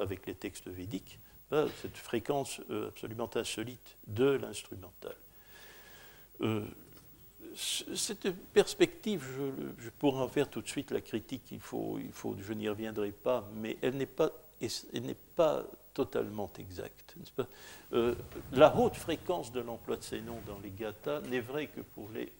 [0.00, 1.18] avec les textes védiques,
[1.50, 5.14] cette fréquence euh, absolument insolite de l'instrumental.
[6.40, 6.64] Euh,
[7.54, 9.24] cette perspective,
[9.78, 12.68] je, pourrais en faire tout de suite la critique, il faut, il faut, je n'y
[12.68, 14.30] reviendrai pas, mais elle n'est pas,
[14.92, 17.14] n'est pas totalement exacte.
[17.34, 17.46] Pas?
[17.94, 18.14] Euh,
[18.52, 22.10] la haute fréquence de l'emploi de ces noms dans les gathas n'est vraie que pour
[22.10, 22.30] les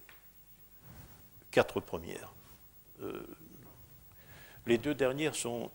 [1.50, 2.34] quatre premières.
[4.66, 5.70] les deux dernières sont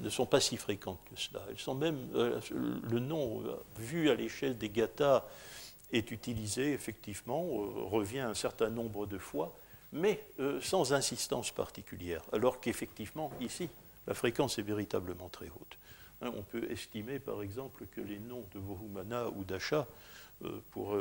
[0.00, 1.44] ne sont pas si fréquentes que cela.
[1.48, 2.40] Elles sont même, euh,
[2.82, 5.24] le nom euh, vu à l'échelle des gathas
[5.92, 9.54] est utilisé effectivement, euh, revient un certain nombre de fois,
[9.92, 10.22] mais
[10.60, 13.68] sans insistance particulière, alors qu'effectivement, ici,
[14.06, 15.78] la fréquence est véritablement très haute.
[16.22, 19.88] Hein, on peut estimer par exemple que les noms de Vohumana ou d'Acha,
[20.70, 20.96] pour,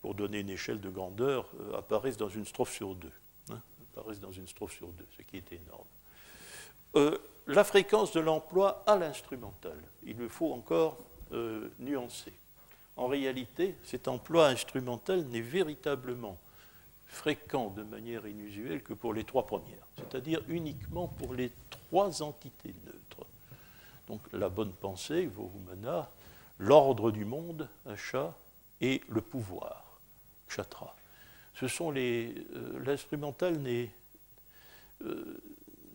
[0.00, 3.12] pour donner une échelle de grandeur, apparaissent dans une strophe sur deux.
[3.50, 3.60] Hein,
[3.92, 8.96] apparaissent dans une strophe sur deux, ce qui est énorme la fréquence de l'emploi à
[8.96, 9.76] l'instrumental.
[10.04, 10.98] Il me faut encore
[11.32, 12.32] euh, nuancer.
[12.96, 16.38] En réalité, cet emploi instrumental n'est véritablement
[17.06, 22.74] fréquent de manière inusuelle que pour les trois premières, c'est-à-dire uniquement pour les trois entités
[22.84, 23.26] neutres.
[24.08, 26.10] Donc la bonne pensée, Vohumana,
[26.58, 28.34] l'ordre du monde, Acha,
[28.80, 30.00] et le pouvoir,
[30.48, 30.94] Kshatra.
[31.54, 32.34] Ce sont les.
[32.54, 33.90] Euh, l'instrumental n'est.
[35.02, 35.40] Euh,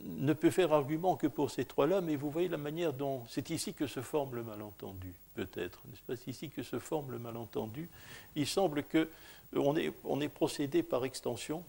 [0.05, 3.49] ne peut faire argument que pour ces trois-là, mais vous voyez la manière dont c'est
[3.49, 5.81] ici que se forme le malentendu, peut-être.
[5.87, 6.15] N'est-ce pas?
[6.15, 7.89] C'est ici que se forme le malentendu.
[8.35, 9.09] Il semble que
[9.53, 11.63] est, on est procédé par extension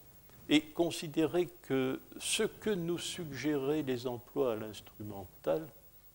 [0.48, 5.66] et considérer que ce que nous suggéraient les emplois à l'instrumental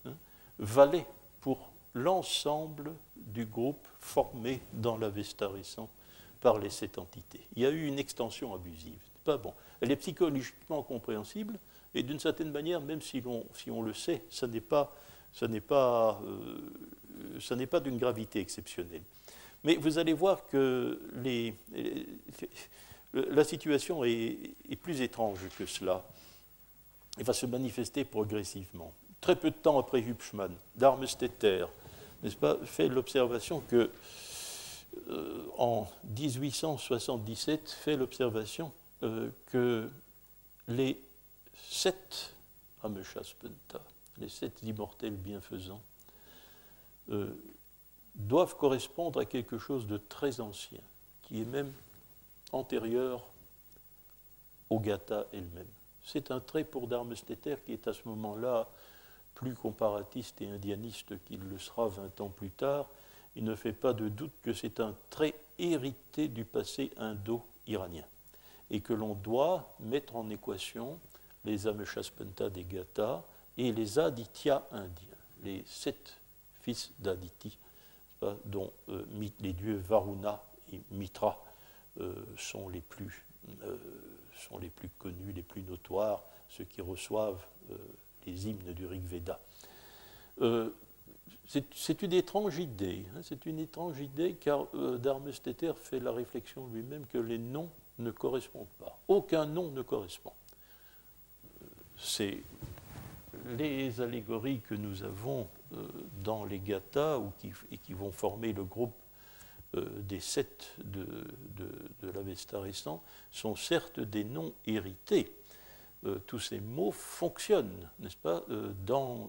[0.06, 0.14] hein,
[0.60, 1.08] valait
[1.42, 5.90] pour l'ensemble du groupe formé dans l'Avesta récent
[6.42, 7.48] par les sept entités.
[7.56, 9.00] Il y a eu une extension abusive.
[9.24, 9.38] Pas?
[9.38, 9.54] Bon.
[9.82, 11.58] Elle est psychologiquement compréhensible,
[11.96, 14.94] et d'une certaine manière, même si, on, si on le sait, ça n'est pas,
[15.34, 19.02] ça n'est pas, euh, pas d'une gravité exceptionnelle.
[19.64, 21.00] Mais vous allez voir que
[23.14, 24.54] la situation est,
[24.84, 26.04] plus étrange que cela.
[27.18, 28.92] Elle va se manifester progressivement.
[29.22, 31.66] Très peu de temps après Hübschmann, Darmestetter,
[32.22, 33.90] n'est-ce pas, fait l'observation que
[35.58, 39.90] en 1877, fait l'observation que
[40.68, 40.98] les
[41.70, 42.36] sept
[42.84, 43.82] Ameshaspenta,
[44.18, 45.82] les sept immortels bienfaisants,
[48.16, 50.82] doivent correspondre à quelque chose de très ancien,
[51.24, 51.74] qui est même
[52.52, 53.28] antérieur
[54.70, 55.68] au Gata elle-même.
[56.04, 58.68] C'est un trait pour Darmesteter qui est à ce moment-là
[59.34, 62.88] plus comparatiste et indianiste qu'il le sera 20 ans plus tard.
[63.36, 68.06] Il ne fait pas de doute que c'est un trait hérité du passé indo-iranien
[68.72, 71.00] et que l'on doit mettre en équation
[71.46, 73.24] les Ameshaspenta des Gata
[73.58, 76.16] et les Aditya indiens, les sept
[76.62, 77.58] fils d'Aditi,
[78.46, 79.06] dont euh,
[79.40, 80.42] les dieux Varuna
[80.74, 81.44] et Mitra
[82.00, 83.26] euh, sont, les plus,
[83.64, 83.78] euh,
[84.48, 87.44] sont les plus connus, les plus notoires, ceux qui reçoivent
[88.26, 89.40] les hymnes du Rig Veda.
[91.48, 97.06] c'est une étrange idée, hein, c'est une étrange idée car Dharmesteter fait la réflexion lui-même
[97.08, 99.00] que les noms ne correspondent pas.
[99.08, 100.34] Aucun nom ne correspond.
[101.98, 102.40] C'est
[103.58, 105.88] les allégories que nous avons euh,
[106.24, 107.22] dans les gathas
[107.72, 108.96] et qui vont former le groupe
[109.76, 111.06] euh, des sept de,
[111.56, 115.36] de, l'Avesta récent sont certes des noms hérités.
[116.06, 118.44] Euh, tous ces mots fonctionnent, n'est-ce pas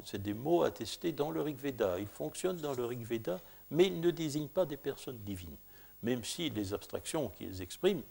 [0.04, 1.98] C'est des mots attestés dans le Rig Veda.
[1.98, 5.56] Ils fonctionnent dans le Rig Veda, mais ils ne désignent pas des personnes divines,
[6.02, 8.02] même si les abstractions qu'ils expriment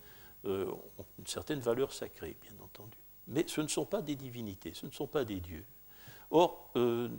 [0.44, 0.80] ont
[1.18, 3.05] une certaine valeur sacrée, bien entendu.
[3.28, 5.66] Mais ce ne sont pas des divinités, ce ne sont pas des dieux.
[6.32, 7.10] Or, euh,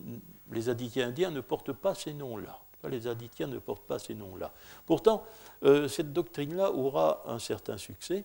[0.52, 2.60] les Aditya indiens ne portent pas ces noms-là.
[2.88, 4.52] Les ne portent pas ces noms-là.
[4.84, 5.24] Pourtant,
[5.64, 8.24] euh, cette doctrine-là aura un certain succès.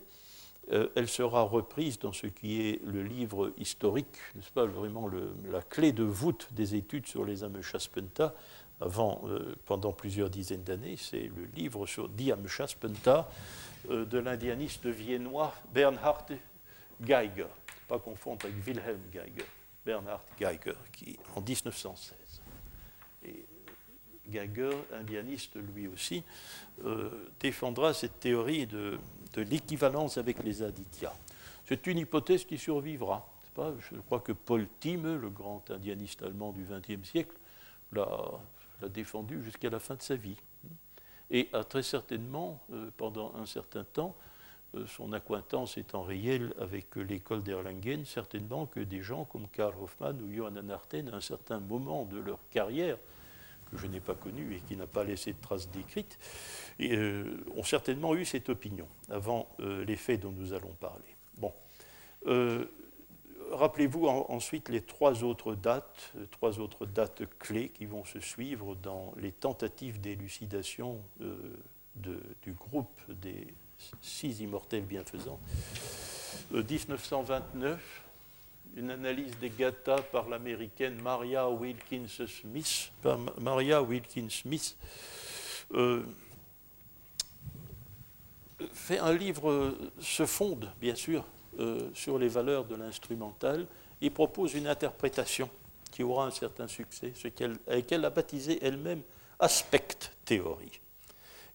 [0.70, 5.10] Euh, elle sera reprise dans ce qui est le livre historique, n'est-ce pas, vraiment
[5.50, 8.34] la clé de voûte des études sur les Ameshaspenta,
[8.80, 9.22] avant,
[9.64, 10.96] pendant plusieurs dizaines d'années.
[10.96, 13.28] C'est le livre sur Die Ameshaspenta
[13.88, 16.26] de l'indianiste viennois Bernhard
[17.00, 17.48] Geiger,
[17.92, 19.44] pas confondre avec Wilhelm Geiger.
[19.84, 22.16] Bernhard Geiger, qui, en 1916.
[23.26, 23.44] Et
[24.26, 26.24] Geiger, indianiste lui aussi,
[26.86, 28.98] euh, défendra cette théorie de,
[29.36, 31.12] l'équivalence avec les Aditya.
[31.66, 33.28] C'est une hypothèse qui survivra.
[33.58, 37.36] Je crois que Paul Thieme, le grand indianiste allemand du XXe siècle,
[37.92, 38.08] l'a
[38.88, 40.38] défendu jusqu'à la fin de sa vie.
[41.30, 44.16] Et a très certainement, euh, pendant un certain temps,
[44.86, 50.32] son acquaintance étant réelle avec l'école d'Erlangen, certainement que des gens comme Karl Hoffmann ou
[50.34, 52.96] Johann Arten, à un certain moment de leur carrière,
[53.70, 56.18] que je n'ai pas connu et qui n'a pas laissé de traces décrites,
[56.80, 61.16] euh, ont certainement eu cette opinion avant euh, les faits dont nous allons parler.
[61.38, 61.52] Bon.
[63.50, 69.12] Rappelez-vous ensuite les trois autres dates, trois autres dates clés qui vont se suivre dans
[69.18, 71.02] les tentatives d'élucidation
[71.96, 73.52] du groupe des
[74.00, 75.38] six immortels bienfaisants.
[76.52, 82.92] 1929, euh, une analyse des gathas par l'américaine Maria Wilkins Smith.
[83.38, 84.76] Maria Wilkins Smith
[85.74, 86.02] euh,
[88.72, 91.24] fait un livre, se fonde bien sûr
[91.58, 93.66] euh, sur les valeurs de l'instrumental
[94.00, 95.50] et propose une interprétation
[95.90, 99.02] qui aura un certain succès, ce qu'elle, a baptisé elle-même
[99.38, 99.86] aspect
[100.24, 100.80] théorie.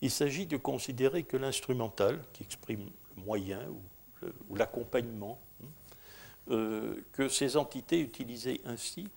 [0.02, 5.68] Il s'agit de considérer que l'instrumental, qui exprime le moyen ou, l'accompagnement, hein,
[6.50, 9.10] euh, que ces entités utilisées ainsi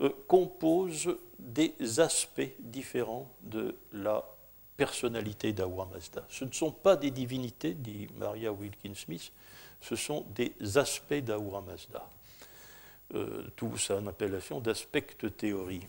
[0.00, 4.24] euh, composent des aspects différents de la
[4.76, 6.26] personnalité d'Awa Mazda.
[6.28, 9.32] Ce ne sont pas des divinités, dit Maria Wilkins Smith,
[9.80, 12.08] ce sont des aspects d'Awa Mazda.
[13.14, 15.86] Euh, tout ça en appellation d'aspect théorie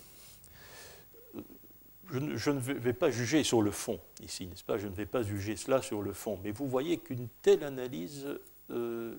[2.10, 4.78] je, ne vais pas juger sur le fond ici, n'est-ce pas?
[4.78, 6.40] Je ne vais pas juger cela sur le fond.
[6.44, 8.28] Mais vous voyez qu'une telle analyse
[8.72, 9.16] euh,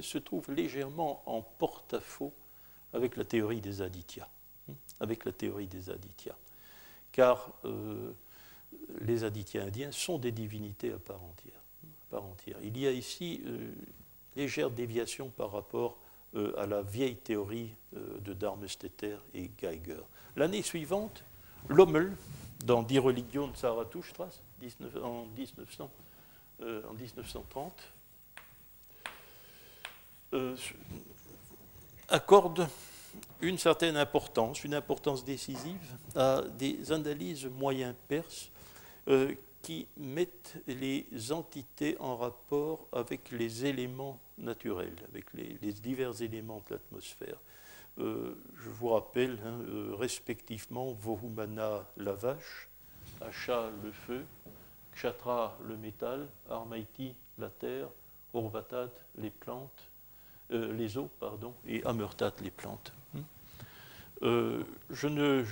[0.00, 2.32] se trouve légèrement en porte-à-faux
[2.92, 4.28] avec la théorie des aditya.
[4.68, 6.36] Hein, avec la théorie des aditya.
[7.12, 8.12] Car euh,
[9.00, 11.60] les aditya indiens sont des divinités à part entière.
[12.62, 13.72] Il y a ici euh,
[14.36, 15.98] légère déviation par rapport
[16.58, 20.02] à la vieille théorie de Darmesteter et Geiger.
[20.36, 21.24] L'année suivante,
[21.68, 22.16] Lommel,
[22.64, 24.28] dans Die Religion de Zarathustra,
[25.02, 25.90] en, 1900,
[26.62, 27.72] euh, en 1930,
[30.34, 30.56] euh,
[32.08, 32.68] accorde
[33.40, 38.50] une certaine importance, une importance décisive à des analyses moyen perses
[39.08, 46.62] euh, qui mettent les entités en rapport avec les éléments naturels, avec les divers éléments
[46.68, 47.38] de l'atmosphère.
[47.98, 52.68] Euh, je vous rappelle hein, euh, respectivement Vohumana la vache,
[53.22, 54.24] Acha le feu,
[54.94, 57.88] Kshatra, le métal, Armaiti, la terre,
[58.34, 59.82] Urvatat, les plantes,
[60.50, 62.92] euh, les eaux, pardon, et Amurtat, les plantes.
[63.14, 63.20] Hmm.
[64.90, 65.44] Je, ne,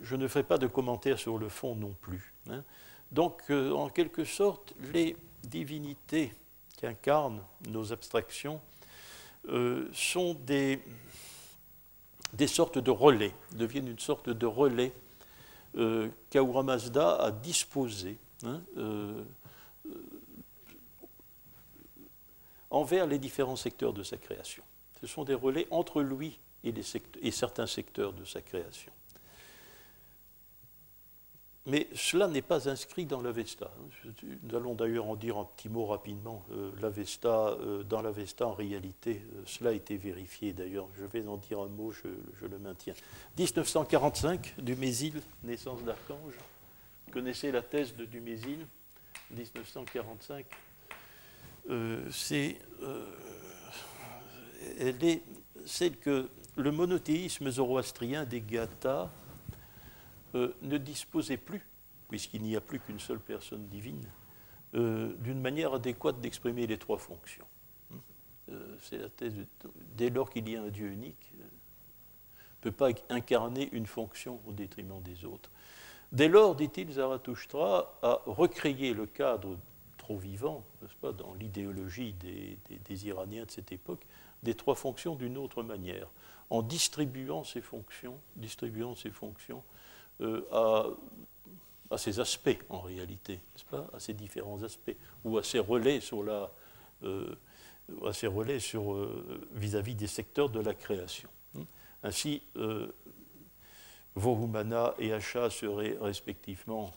[0.00, 2.32] je, ne, ferai pas de commentaires sur le fond non plus.
[2.50, 2.62] Hein.
[3.12, 6.32] Donc, en quelque sorte, les divinités
[6.76, 8.60] qui incarnent nos abstractions
[9.92, 10.82] sont des,
[12.36, 14.92] des sortes de relais, deviennent une sorte de relais
[15.76, 16.08] euh,
[16.62, 18.60] Mazda a disposé hein,
[22.70, 24.62] envers les différents secteurs de sa création.
[25.00, 28.92] Ce sont des relais entre lui et certains secteurs de sa création.
[31.66, 33.70] Mais cela n'est pas inscrit dans l'Avesta.
[34.42, 36.44] Nous allons d'ailleurs en dire un petit mot rapidement.
[36.52, 40.88] Euh, L'Avesta, euh, dans l'Avesta, en réalité, euh, cela a été vérifié d'ailleurs.
[40.98, 42.92] Je vais en dire un mot, je, le maintiens.
[43.38, 46.34] 1945, Dumézil, naissance d'archange.
[47.06, 48.66] Vous connaissez la thèse de Dumézil,
[49.30, 50.44] 1945
[51.70, 53.06] euh, c'est euh,
[54.78, 55.22] elle est
[55.64, 59.10] celle que le monothéisme zoroastrien des Gathas
[60.34, 61.66] euh, ne disposait plus,
[62.08, 64.04] puisqu'il n'y a plus qu'une seule personne divine,
[64.72, 67.46] d'une manière adéquate d'exprimer les trois fonctions.
[68.80, 69.46] c'est la thèse
[69.96, 71.30] dès lors qu'il y a un Dieu unique,
[72.64, 75.50] ne peut pas incarner une fonction au détriment des autres.
[76.12, 79.56] Dès lors, dit-il, Zarathustra a recréé le cadre
[79.98, 84.06] trop vivant, n'est-ce pas, dans l'idéologie des, Iraniens de cette époque,
[84.42, 86.08] des trois fonctions d'une autre manière,
[86.50, 89.83] en distribuant ces fonctions, distribuant ces fonctions euh,
[90.20, 90.86] à,
[91.90, 96.00] à ces aspects en réalité, n'est-ce pas, à ces différents aspects, ou à ces relais
[96.00, 96.50] sur la,
[97.02, 97.34] euh,
[98.04, 101.28] à ces relais sur euh, vis-à-vis des secteurs de la création.
[102.02, 102.42] Ainsi,
[104.14, 106.92] Vohumana et Asha seraient respectivement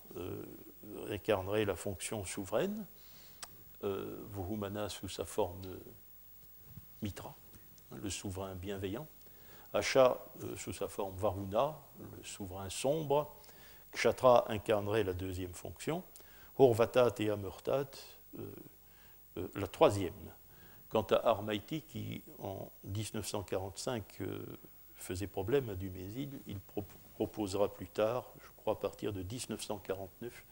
[1.09, 2.85] incarneraient la fonction souveraine,
[3.83, 5.61] euh, Vuhumana sous sa forme
[7.01, 7.35] Mitra,
[7.91, 9.07] le souverain bienveillant,
[9.77, 13.35] Asha euh, sous sa forme Varuna, le souverain sombre,
[13.93, 16.03] Kshatra incarnerait la deuxième fonction,
[16.57, 17.89] Horvatat et Amurtat,
[18.39, 20.13] euh, la troisième.
[20.89, 24.21] Quant à Armaiti, qui en 1945
[24.95, 26.59] faisait problème à Dumézil, il
[27.13, 30.45] proposera plus tard, je crois à partir de 1949,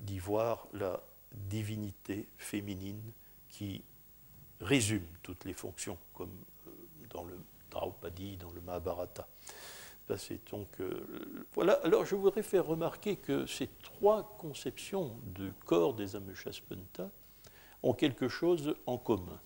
[0.00, 1.00] d'y voir la
[1.32, 3.00] divinité féminine
[3.48, 3.82] qui
[4.60, 6.32] résume toutes les fonctions, comme
[6.66, 6.70] euh,
[7.10, 7.38] dans le
[7.70, 9.28] Draupadi, dans le Mahabharata.
[10.50, 11.74] donc, euh, voilà.
[11.84, 17.10] Alors, je voudrais faire remarquer que ces trois conceptions de corps des Amushasventa
[17.82, 19.40] ont quelque chose en commun.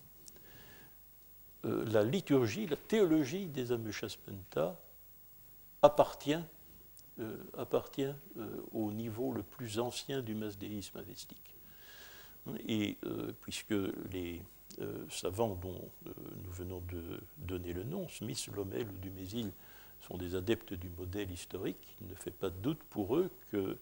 [1.64, 4.80] Euh, la liturgie, la théologie des Amushasventa
[5.82, 6.42] appartient,
[7.58, 8.14] appartient
[8.72, 11.52] au niveau le plus ancien du masdéisme avestique.
[12.66, 13.74] Et euh, puisque
[14.10, 14.42] les
[14.80, 16.12] euh, savants dont euh,
[16.44, 19.50] nous venons de donner le nom, Smith, Lommel ou Dumézil,
[20.00, 23.76] sont des adeptes du modèle historique, il ne fait pas de doute pour eux que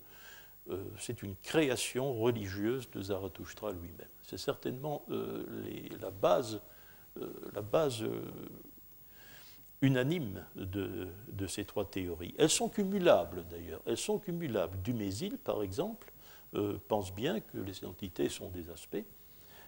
[0.99, 4.07] c'est une création religieuse de Zarathustra lui-même.
[4.23, 6.61] C'est certainement la base,
[7.55, 8.05] la base
[9.83, 12.35] unanime de, ces trois théories.
[12.39, 13.81] Elles sont cumulables d'ailleurs.
[13.87, 14.81] Elles sont cumulables.
[14.83, 16.13] Dumézil, par exemple,
[16.55, 19.05] euh, pensent bien que les entités sont des aspects.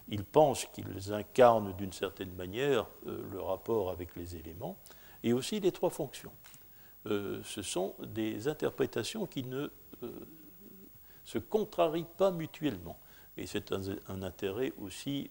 [0.09, 4.79] Ils pensent qu'ils incarnent d'une certaine manière euh, le rapport avec les éléments
[5.23, 6.33] et aussi les trois fonctions.
[7.07, 9.71] Euh, ce sont des interprétations qui ne
[11.25, 12.99] se contrarient pas mutuellement.
[13.37, 15.31] Et c'est un, intérêt aussi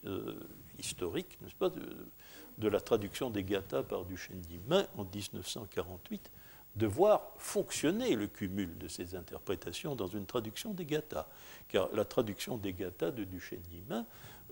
[0.80, 6.32] historique, n'est-ce pas, de, la traduction des Gathas par Duchesne d'Imain en 1948,
[6.76, 11.28] de voir fonctionner le cumul de ces interprétations dans une traduction des Gathas.
[11.68, 14.06] Car la traduction des Gathas de Duchesne d'Imain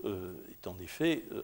[0.04, 1.42] euh, est en effet euh,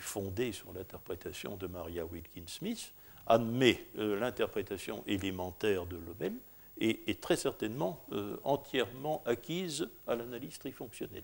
[0.00, 2.92] fondée sur l'interprétation de Maria Wilkins Smith,
[3.26, 6.32] admet euh, l'interprétation élémentaire de Lobel
[6.78, 8.04] et est très certainement
[8.44, 11.22] entièrement acquise à l'analyse trifonctionnelle.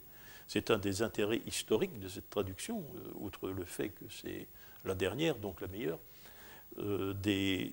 [0.48, 2.82] C'est un des intérêts historiques de cette traduction,
[3.20, 4.46] outre le fait que c'est
[4.86, 5.98] la dernière, donc la meilleure,
[6.78, 7.70] des,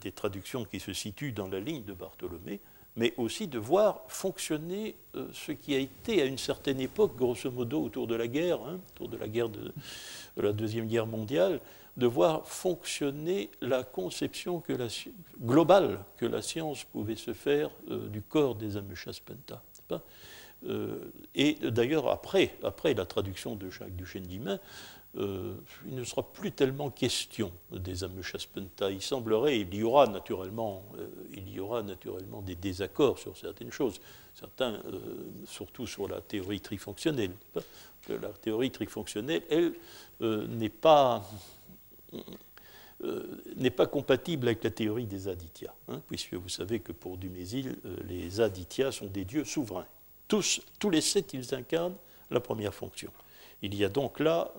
[0.00, 2.60] des traductions qui se situent dans la ligne de Bartholomé,
[2.96, 7.50] mais aussi de voir fonctionner euh, ce qui a été à une certaine époque, grosso
[7.50, 9.72] modo autour de la guerre, hein, autour de la guerre de,
[10.36, 11.60] la Deuxième Guerre mondiale,
[11.96, 14.62] de voir fonctionner la conception
[15.42, 17.70] globale que la science pouvait se faire
[18.10, 19.62] du corps des Amushaspenta.
[21.34, 24.60] et d'ailleurs, après, après la traduction de Jacques Duchesne d'Imain,
[25.16, 25.54] euh,
[25.86, 28.90] il ne sera plus tellement question des Amushaspenta.
[28.90, 33.72] Il semblerait, il y aura naturellement, euh, il y aura naturellement des désaccords sur certaines
[33.72, 34.00] choses,
[34.34, 35.00] certains, euh,
[35.46, 37.32] surtout sur la théorie trifonctionnelle.
[38.08, 39.74] La théorie trifonctionnelle, elle,
[40.20, 41.22] n'est pas
[43.76, 47.76] pas compatible avec la théorie des Aditya, hein, puisque vous savez que pour Dumézil,
[48.08, 49.86] les Aditya sont des dieux souverains.
[50.28, 51.96] Tous, tous les sept, ils incarnent
[52.30, 53.10] la première fonction.
[53.62, 54.50] Il y a donc là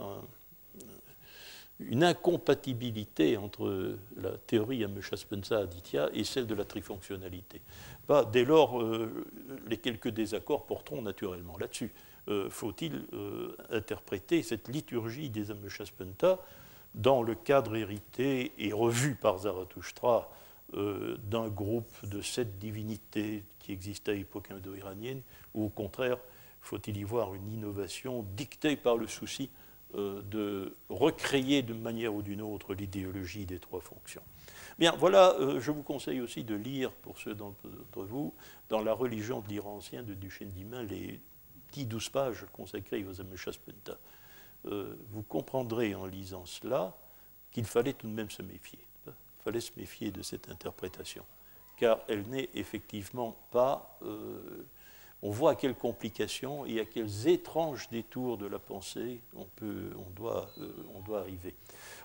[1.90, 7.62] une incompatibilité entre la théorie Amesha-Spencer-Aditya et celle de la trifonctionnalité.
[8.08, 9.26] Bah, dès lors, euh,
[9.68, 11.92] les quelques désaccords porteront naturellement là-dessus.
[12.28, 16.38] Euh, faut-il euh, interpréter cette liturgie des Amesha-Spencer
[16.94, 20.30] dans le cadre hérité et revu par Zarathustra
[20.74, 25.22] d'un groupe de sept divinités qui existait à l'époque indo-iranienne,
[25.54, 26.18] ou au contraire,
[26.62, 29.50] faut-il y voir une innovation dictée par le souci
[29.96, 34.22] euh, de recréer d'une manière ou d'une autre l'idéologie des trois fonctions.
[34.80, 38.34] Bien, voilà, euh, je vous conseille aussi de lire, pour ceux d'entre vous,
[38.70, 41.20] dans La religion de l'Iran ancien de Duchesne d'Imain, les
[41.74, 43.98] 10-12 pages consacrées aux Ameshaspenta.
[44.68, 46.96] Euh, vous comprendrez en lisant cela
[47.52, 48.80] qu'il fallait tout de même se méfier.
[49.08, 51.26] Il fallait se méfier de cette interprétation,
[51.76, 54.00] car elle n'est effectivement pas
[55.24, 59.92] on voit à quelles complications et à quels étranges détours de la pensée on, euh,
[60.16, 61.54] doit arriver.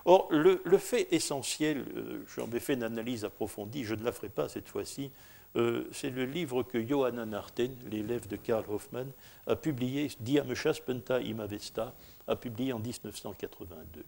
[0.05, 4.29] Or, le, fait essentiel, euh, j'en ai fait une analyse approfondie, je ne la ferai
[4.29, 5.11] pas cette fois-ci,
[5.55, 9.09] euh, c'est le livre que Johanna Narten, l'élève de Karl Hoffmann,
[9.47, 11.95] a publié, Diameshas Penta Imavesta,
[12.27, 14.05] a publié en 1982.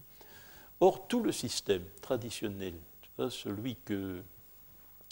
[0.80, 2.74] Or, tout le système traditionnel,
[3.28, 4.22] celui que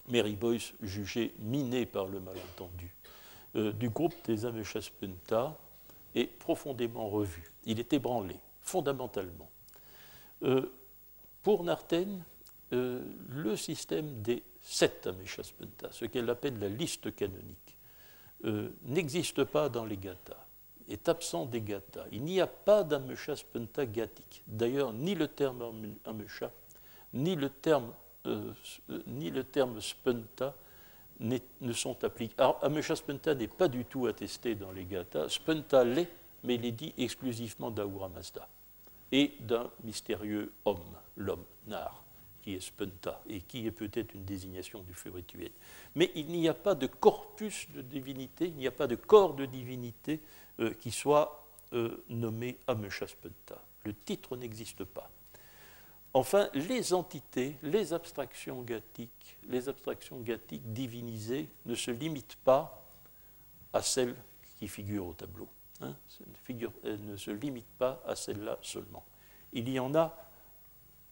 [0.09, 2.95] Mary Boyce jugeait miné par le malentendu,
[3.57, 5.57] euh, du groupe des Ameshaspenta
[6.15, 7.51] est profondément revu.
[7.65, 9.49] Il est ébranlé, fondamentalement.
[10.43, 10.71] Euh,
[11.43, 12.23] pour Narten,
[12.73, 17.77] euh, le système des sept Ameshaspenta, ce qu'elle appelle la liste canonique,
[18.85, 20.47] n'existe pas dans les Gathas,
[20.89, 22.05] est absent des Gathas.
[22.13, 24.45] Il n'y a pas d'Ameshaspenta gathique.
[24.47, 26.53] D'ailleurs, ni le terme Amesha,
[27.15, 27.93] ni le terme,
[29.09, 30.55] ni le terme Spenta
[31.21, 32.35] ne sont appliqués.
[32.39, 32.95] Alors, Amesha
[33.35, 35.29] n'est pas du tout attesté dans les Gathas.
[35.31, 36.09] Spenta l'est,
[36.45, 38.49] mais il est dit exclusivement d'Ahura Mazda
[39.11, 42.03] et d'un mystérieux homme, l'homme, Nar,
[42.43, 45.51] qui est Spenta et qui est peut-être une désignation du feu rituel.
[45.95, 49.35] Mais il n'y a pas de corpus de divinité, il n'y a pas de corps
[49.35, 50.21] de divinité
[50.61, 53.63] euh, qui soit euh, nommé Amesha Spenta.
[53.85, 55.11] Le titre n'existe pas.
[56.19, 62.85] Enfin, les entités, les abstractions gathiques, les abstractions gathiques divinisées ne se limitent pas
[63.73, 64.17] à celles
[64.59, 65.47] qui figurent au tableau.
[65.81, 65.95] Hein.
[66.83, 69.05] elles ne se limitent pas à celles-là seulement.
[69.53, 70.13] Il y en a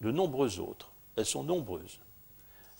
[0.00, 0.90] de nombreuses autres.
[1.14, 2.00] Elles sont nombreuses.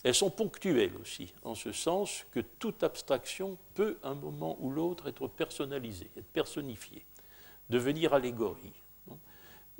[0.02, 5.06] Elles sont ponctuelles aussi, en ce sens que toute abstraction peut, un moment ou l'autre,
[5.06, 7.06] être personnalisée, être personnifiée,
[7.70, 8.72] devenir allégorie,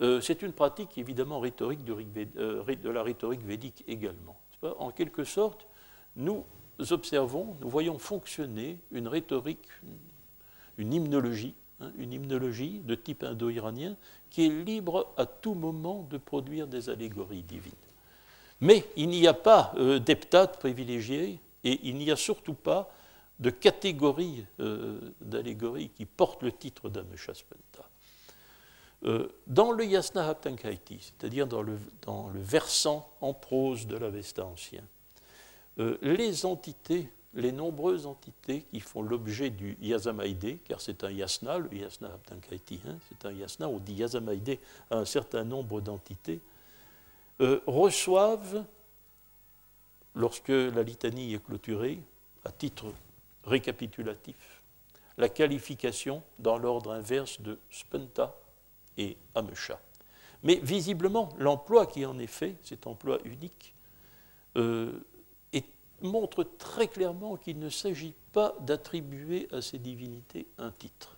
[0.01, 4.39] euh, c'est une pratique évidemment rhétorique euh, de, la rhétorique védique également.
[4.79, 5.67] En quelque sorte,
[6.17, 6.45] nous
[6.91, 9.69] observons, nous voyons fonctionner une rhétorique,
[10.77, 13.97] une hymnologie, hein, une hymnologie de type indo-iranien
[14.29, 17.73] qui est libre à tout moment de produire des allégories divines.
[18.61, 22.91] Mais il n'y a pas euh, d'heptate privilégié et il n'y a surtout pas
[23.39, 24.47] de catégorie
[25.21, 27.87] d'allégorie qui porte le titre d'Ameshaspenta.
[29.07, 31.79] Euh, dans le Yasna Haptankaiti, c'est-à-dire dans le,
[32.35, 34.83] versant en prose de l'Avesta ancien,
[35.79, 41.59] euh, les entités, les nombreuses entités qui font l'objet du Yasamaide, car c'est un yasna,
[41.59, 44.59] le Yasna Haptankaiti, hein, c'est un yasna, on dit Yasamaide
[44.91, 46.41] à un certain nombre d'entités,
[47.41, 48.65] euh, reçoivent,
[50.17, 52.01] lorsque la litanie est clôturée,
[52.45, 52.87] à titre
[53.45, 54.63] récapitulatif,
[55.19, 58.35] la qualification dans l'ordre inverse de spenta,
[58.99, 59.81] et Amesha.
[60.43, 63.75] Mais visiblement, l'emploi qui en est fait, cet emploi unique,
[64.57, 64.93] euh,
[66.03, 71.17] montre très clairement qu'il ne s'agit pas d'attribuer à ces divinités un titre.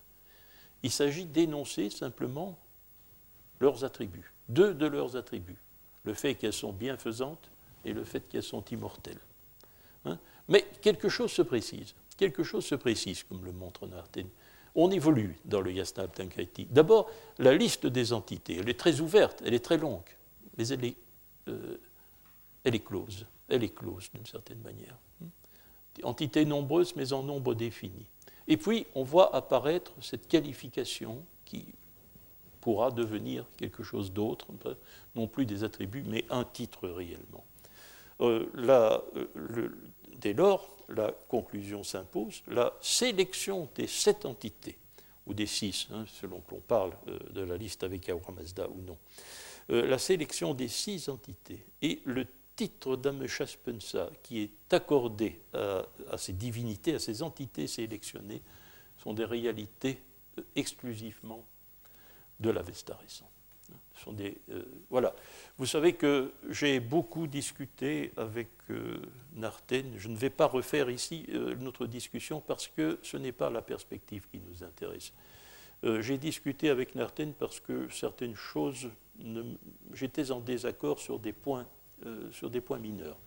[0.82, 2.58] Il s'agit d'énoncer simplement
[3.60, 5.58] leurs attributs, deux de leurs attributs,
[6.04, 7.50] le fait qu'elles sont bienfaisantes
[7.84, 9.20] et le fait qu'elles sont immortelles.
[10.04, 10.18] Hein.
[10.46, 14.28] Mais quelque chose se précise, quelque chose se précise, comme le montre Narten
[14.78, 16.66] on évolue dans le Yasna Abtankaiti.
[16.70, 20.08] D'abord, la liste des entités, elle est très ouverte, elle est très longue,
[20.56, 20.96] mais elle est,
[21.48, 21.76] euh,
[22.62, 23.26] elle est close.
[23.48, 24.96] Elle est close d'une certaine manière.
[26.04, 28.06] Entités nombreuses, mais en nombre défini.
[28.46, 31.66] Et puis, on voit apparaître cette qualification qui
[32.60, 34.46] pourra devenir quelque chose d'autre,
[35.16, 37.44] non plus des attributs, mais un titre réellement.
[38.20, 38.46] Euh,
[40.20, 44.78] dès lors, la conclusion s'impose, la sélection des sept entités,
[45.26, 48.80] ou des six, hein, selon qu'on parle euh, de la liste avec Ahura Mazda ou
[48.82, 48.96] non,
[49.70, 52.26] euh, la sélection des six entités et le
[52.56, 55.84] titre d'Ameshaspensa qui est accordé à,
[56.16, 58.42] ces divinités, à ces entités sélectionnées,
[58.96, 60.02] sont des réalités
[60.38, 61.46] euh, exclusivement
[62.40, 62.98] de l'Avesta
[64.08, 65.14] euh, voilà.
[65.58, 68.48] Vous savez que j'ai beaucoup discuté avec
[69.34, 69.94] Narten.
[69.96, 71.26] Je ne vais pas refaire ici
[71.58, 75.12] notre discussion parce que ce n'est pas la perspective qui nous intéresse.
[76.00, 78.88] j'ai discuté avec Narten parce que certaines choses
[79.92, 81.66] j'étais en désaccord sur des points,
[82.06, 83.18] euh, sur des points mineurs,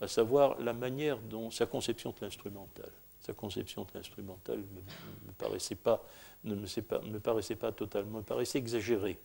[0.00, 2.90] à savoir la manière dont sa conception de l'instrumental,
[3.20, 6.66] sa conception de l'instrumental me, ne me,
[7.12, 9.18] me paraissait pas totalement, me paraissait exagérée.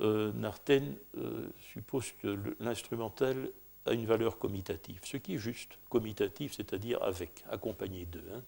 [0.00, 3.50] Euh, Narten euh, suppose que l'instrumental
[3.86, 8.24] a une valeur commutative, ce qui est juste, commutative, c'est-à-dire avec, accompagné d'eux.
[8.34, 8.42] Hein.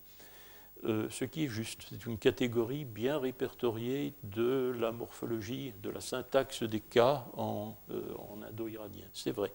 [0.84, 1.86] Euh, ce qui est juste.
[1.88, 8.14] C'est une catégorie bien répertoriée de la morphologie, de la syntaxe des cas en, euh,
[8.48, 9.06] indo-iranien.
[9.12, 9.52] C'est vrai.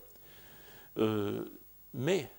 [1.94, 2.30] Mais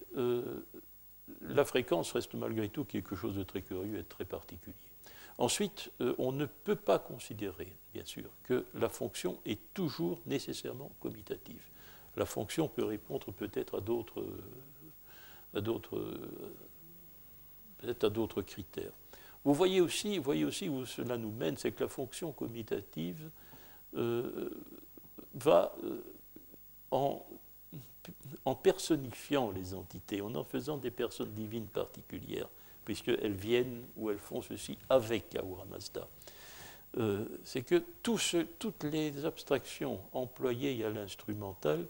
[1.40, 4.91] la fréquence reste malgré tout quelque chose de très curieux et de très particulier.
[5.38, 11.62] Ensuite, on ne peut pas considérer, bien sûr, que la fonction est toujours nécessairement commutative.
[12.16, 14.24] La fonction peut répondre peut-être à d'autres
[17.82, 18.92] peut-être à d'autres critères.
[19.44, 23.28] Vous voyez aussi, voyez aussi où cela nous mène, c'est que la fonction commutative
[23.96, 24.50] euh,
[25.34, 26.00] va euh,
[26.92, 27.26] en,
[28.44, 32.48] en, personnifiant les entités, en en faisant des personnes divines particulières,
[32.84, 36.08] puisqu'elles viennent ou elles font ceci avec Ahura Mazda.
[36.98, 41.86] Euh, c'est que toutes les abstractions employées à l'instrumental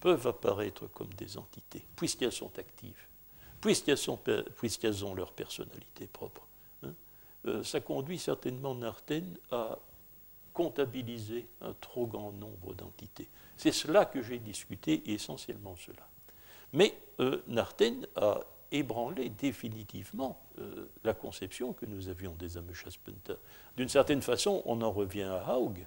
[0.00, 3.06] peuvent apparaître comme des entités, puisqu'elles sont actives
[3.60, 6.46] puisqu'elles ont leur personnalité propre.
[6.82, 6.92] Hein.
[7.46, 9.78] Euh, ça conduit certainement Narten à
[10.52, 13.28] comptabiliser un trop grand nombre d'entités.
[13.56, 16.08] C'est cela que j'ai discuté, et essentiellement cela.
[16.72, 18.40] Mais euh, Narten a
[18.72, 23.34] ébranlé définitivement euh, la conception que nous avions des Ameshaspenta.
[23.76, 25.84] D'une certaine façon, on en revient à Haug.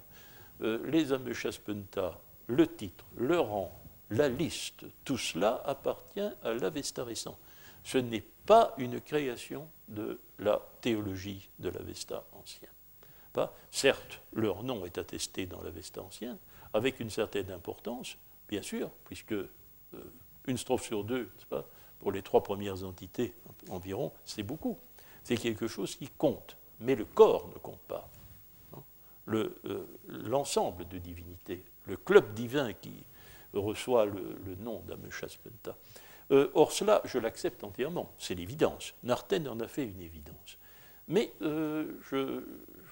[0.60, 3.72] les Ameshaspenta, le titre, le rang,
[4.10, 7.38] la liste, tout cela appartient à l'Avesta récent
[7.82, 12.68] ce n'est pas une création de la théologie de l'Avesta ancien.
[13.32, 16.38] Pas, certes, leur nom est attesté dans l'Avesta ancien,
[16.72, 18.16] avec une certaine importance,
[18.48, 19.48] bien sûr, puisque euh,
[20.46, 21.66] une strophe sur deux, pas,
[22.00, 23.34] pour les trois premières entités
[23.68, 24.78] environ, c'est beaucoup.
[25.22, 28.08] C'est quelque chose qui compte, mais le corps ne compte pas.
[29.28, 33.04] Euh, l'ensemble de divinités, le club divin qui
[33.52, 35.76] reçoit le, le nom d'Ameshaspenta,
[36.32, 38.94] euh, or, cela, je l'accepte entièrement, c'est l'évidence.
[39.02, 40.58] Narten en a fait une évidence.
[41.08, 42.42] Mais euh, je,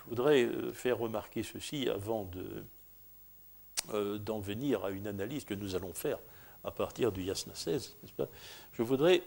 [0.07, 2.29] voudrais euh, faire remarquer ceci avant
[3.93, 6.19] d'en venir à une analyse que nous allons faire
[6.65, 7.97] à partir du Yasna 16.
[8.73, 9.23] je voudrais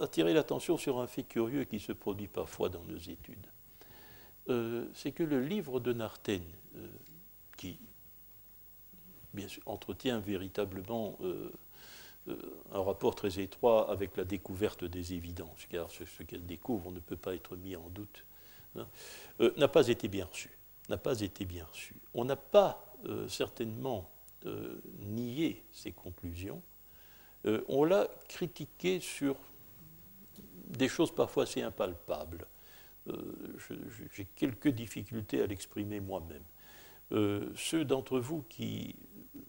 [0.00, 3.46] attirer l'attention sur un fait curieux qui se produit parfois dans nos études.
[4.94, 6.42] c'est que le livre de Narten,
[7.56, 7.78] qui
[9.32, 11.18] bien sûr, entretient véritablement
[12.28, 12.36] euh,
[12.72, 17.16] un rapport très étroit avec la découverte des évidences, car ce, qu'elle découvre ne peut
[17.16, 18.24] pas être mis en doute,
[18.76, 18.86] hein,
[19.40, 20.50] euh, n'a pas été bien reçu.
[20.88, 21.94] N'a pas été bien reçu.
[22.14, 22.96] On n'a pas
[24.46, 26.62] euh, nié ses conclusions.
[27.68, 29.36] on l'a critiqué sur
[30.68, 32.46] des choses parfois assez impalpables.
[34.14, 36.44] J'ai quelques difficultés à l'exprimer moi-même.
[37.56, 38.94] ceux d'entre vous qui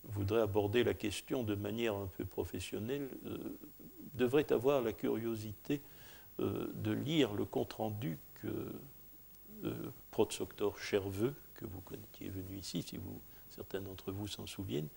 [0.05, 3.37] voudrait aborder la question de manière un peu professionnelle euh,
[4.13, 5.81] devrait avoir la curiosité
[6.39, 8.47] euh, de lire le compte-rendu que
[9.65, 9.73] euh,
[10.11, 13.19] Protsoctor Cherveux, que vous connaissiez venu ici, si vous,
[13.55, 14.89] certains d'entre vous s'en souviennent,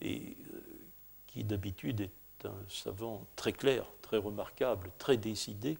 [0.00, 0.36] et
[1.26, 5.78] qui d'habitude est un savant très clair, très remarquable, très décidé,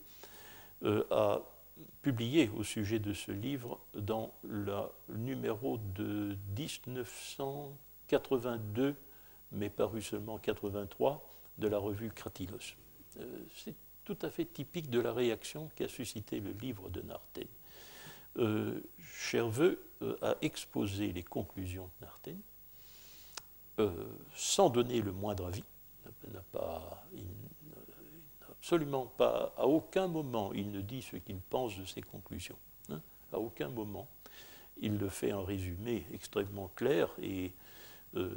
[1.11, 1.41] a
[2.03, 4.77] publié au sujet de ce livre dans le
[5.09, 7.77] numéro de 1900
[8.13, 8.95] 82,
[9.53, 11.27] mais paru seulement 83,
[11.57, 12.77] de la revue Kratilos.
[13.19, 13.75] Euh, c'est
[14.05, 17.47] tout à fait typique de la réaction qu'a suscité le livre de Narten.
[18.37, 22.39] Euh, Cherveux euh, a exposé les conclusions de Narten
[24.37, 25.65] sans donner le moindre avis.
[26.33, 26.45] N'a
[28.51, 32.59] absolument pas, à aucun moment, il ne dit ce qu'il pense de ses conclusions.
[32.91, 33.01] Hein,
[33.33, 34.07] à aucun moment
[34.81, 37.53] il le fait en résumé extrêmement clair et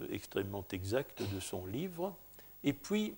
[0.09, 2.15] extrêmement exact de son livre.
[2.63, 3.15] Et puis,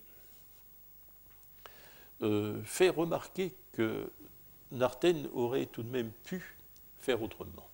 [2.63, 4.09] fait remarquer que
[4.71, 6.55] Narten aurait tout de même pu
[6.99, 7.67] faire autrement.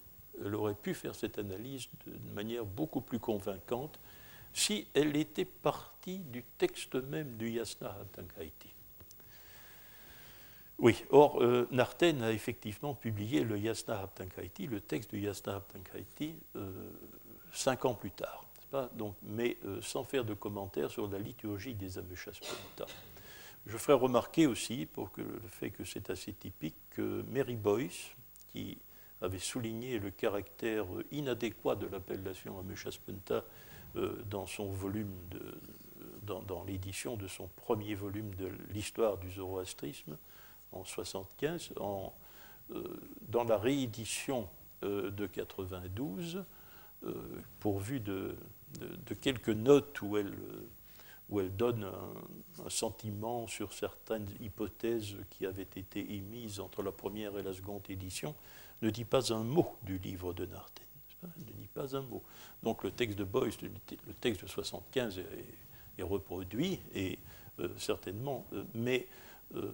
[0.43, 3.99] Elle aurait pu faire cette analyse de manière beaucoup plus convaincante
[4.53, 8.73] si elle était partie du texte même du Yasna Habtankaiti.
[10.79, 16.35] Oui, or, euh, Narten a effectivement publié le Yasna Habtankaiti, le texte du Yasna Habtankaiti,
[16.55, 16.71] euh,
[17.51, 18.45] cinq ans plus tard,
[18.93, 22.85] Donc, mais euh, sans faire de commentaires sur la liturgie des Ameshaspanita.
[23.65, 28.11] Je ferai remarquer aussi, pour que le fait que c'est assez typique, que Mary Boyce,
[28.51, 28.77] qui
[29.23, 33.43] avait souligné le caractère inadéquat de l'appellation Ameshaspenta
[33.95, 35.13] euh, dans son volume,
[36.23, 40.17] dans, l'édition de son premier volume de l'histoire du zoroastrisme
[40.71, 42.13] en 75, en,
[42.71, 42.83] euh,
[43.29, 44.49] dans la réédition
[44.83, 46.43] euh, de 92,
[47.59, 48.37] pourvu de,
[48.79, 50.33] de, quelques notes où elle
[51.29, 57.37] où elle donne un, sentiment sur certaines hypothèses qui avaient été émises entre la première
[57.37, 58.35] et la seconde édition,
[58.81, 60.85] ne dit pas un mot du livre de Narten.
[61.23, 62.23] Ne dit pas un mot.
[62.63, 67.19] Donc le texte de Boyce, le texte de 75 est, reproduit, et
[67.59, 69.07] euh, certainement, euh, mais
[69.55, 69.71] euh,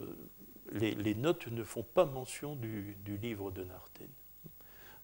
[0.73, 4.09] les, notes ne font pas mention du, livre de Narten.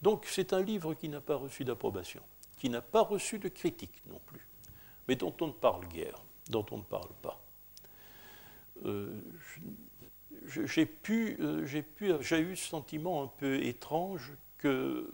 [0.01, 2.21] Donc c'est un livre qui n'a pas reçu d'approbation,
[2.57, 4.45] qui n'a pas reçu de critique non plus,
[5.07, 6.19] mais dont on ne parle guère
[6.49, 7.41] dont on ne parle pas.
[10.57, 15.11] Euh, j'ai eu ce sentiment un peu étrange que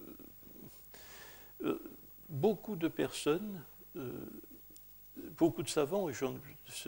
[1.63, 1.79] euh,
[2.29, 3.61] beaucoup de personnes,
[5.37, 6.07] beaucoup de savants,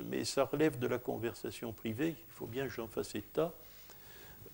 [0.06, 3.54] mais ça relève de la conversation privée, il faut bien que j'en fasse état,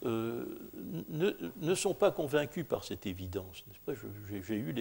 [0.03, 3.63] ne, sont pas convaincus par cette évidence.
[4.31, 4.73] J'ai eu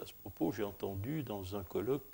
[0.00, 2.04] à ce propos, j'ai entendu dans un colloque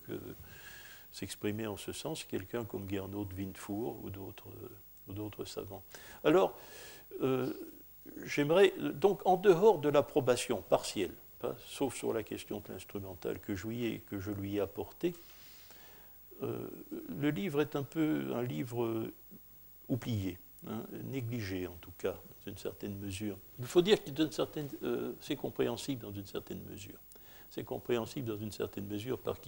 [1.13, 4.49] s'exprimer en ce sens, quelqu'un comme Gernot Windfuhr ou d'autres
[5.45, 5.83] savants.
[6.25, 6.57] Alors,
[7.23, 7.53] euh,
[8.25, 11.15] j'aimerais, donc en dehors de l'approbation partielle,
[11.67, 15.15] sauf sur la question de l'instrumental que, je lui ai, que je lui ai apporté,
[16.43, 16.67] euh,
[17.09, 19.11] le livre est un peu un livre
[19.89, 23.37] oublié, hein, négligé en tout cas, dans une certaine mesure.
[23.59, 24.11] Il faut dire que
[24.83, 26.99] euh, c'est compréhensible dans une certaine mesure.
[27.51, 29.39] C'est compréhensible dans une certaine mesure parce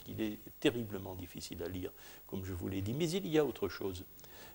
[0.00, 1.90] qu'il est terriblement difficile à lire,
[2.26, 2.92] comme je vous l'ai dit.
[2.92, 4.04] Mais il y a autre chose.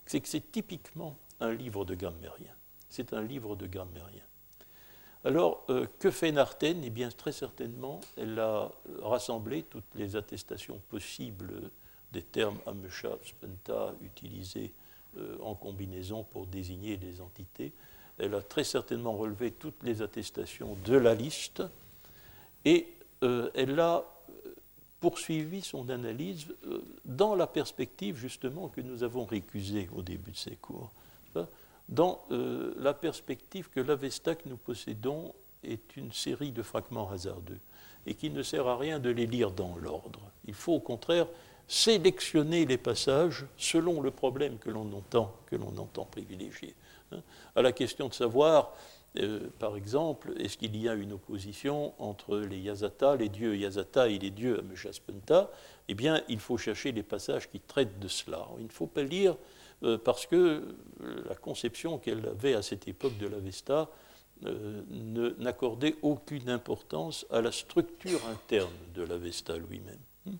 [0.06, 2.54] C'est que c'est typiquement un livre de grammairien.
[2.90, 4.24] C'est un livre de grammairien.
[5.24, 6.82] Alors, euh, que fait Narten?
[6.84, 8.72] Eh bien, très certainement, elle a
[9.02, 11.72] rassemblé toutes les attestations possibles
[12.12, 14.74] des termes Amesha, Spenta utilisés
[15.18, 17.72] euh, en combinaison pour désigner les entités.
[18.18, 21.64] Elle a très certainement relevé toutes les attestations de la liste
[22.66, 22.88] et
[23.24, 24.06] euh, elle a
[25.02, 30.38] poursuivi son analyse euh, dans la perspective justement que nous avons récusée au début de
[30.38, 30.92] ces cours,
[31.90, 35.34] dans euh, la perspective que l'Avesta que nous possédons
[35.64, 37.60] est une série de fragments hasardeux
[38.06, 40.22] et qu'il ne sert à rien de les lire dans l'ordre.
[40.46, 41.28] Il faut au contraire
[41.68, 46.76] sélectionner les passages selon le problème que l'on entend, que l'on entend privilégier.
[47.12, 47.22] Hein.
[47.56, 48.74] À la question de savoir
[49.20, 54.08] euh, par exemple, est-ce qu'il y a une opposition entre les Yazata, les dieux Yazata
[54.08, 55.52] et les dieux Ameshaspenta
[55.90, 58.48] Eh bien, il faut chercher les passages qui traitent de cela.
[58.60, 59.36] Il ne faut pas lire
[59.84, 60.76] euh, parce que
[61.28, 63.90] la conception qu'elle avait à cette époque de l'Avesta
[64.46, 64.82] euh,
[65.40, 70.38] n'accordait aucune importance à la structure interne de l'Avesta lui-même.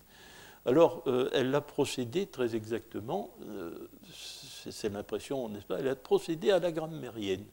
[0.64, 1.02] Alors,
[1.32, 3.34] elle a procédé très exactement,
[4.14, 5.80] c'est l'impression, n'est-ce pas?
[5.80, 7.44] Elle a procédé à la grammairienne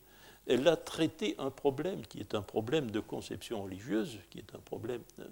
[0.49, 4.59] elle a traité un problème qui est un problème de conception religieuse, qui est un
[4.59, 5.03] problème.
[5.19, 5.27] Euh,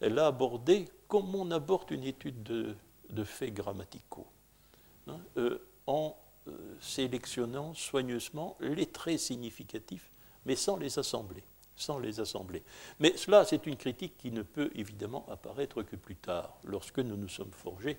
[0.00, 2.74] elle a abordé comme on aborde une étude de,
[3.24, 4.26] faits grammaticaux,
[5.06, 6.16] hein, euh, en
[6.48, 10.10] euh, sélectionnant soigneusement les traits significatifs,
[10.46, 11.44] mais sans les assembler.
[11.76, 12.62] Sans les assembler.
[12.98, 17.16] Mais cela, c'est une critique qui ne peut évidemment apparaître que plus tard, lorsque nous
[17.16, 17.98] nous sommes forgés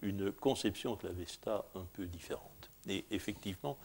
[0.00, 2.70] une conception de la Vesta un peu différente.
[2.86, 3.78] Et effectivement,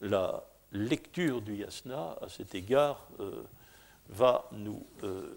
[0.00, 0.44] la,
[0.74, 3.42] lecture du yasna, à cet égard, euh,
[4.08, 5.34] va, nous, euh,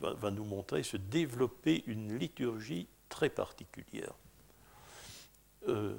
[0.00, 4.14] va, nous montrer se développer une liturgie très particulière.
[5.68, 5.94] Euh,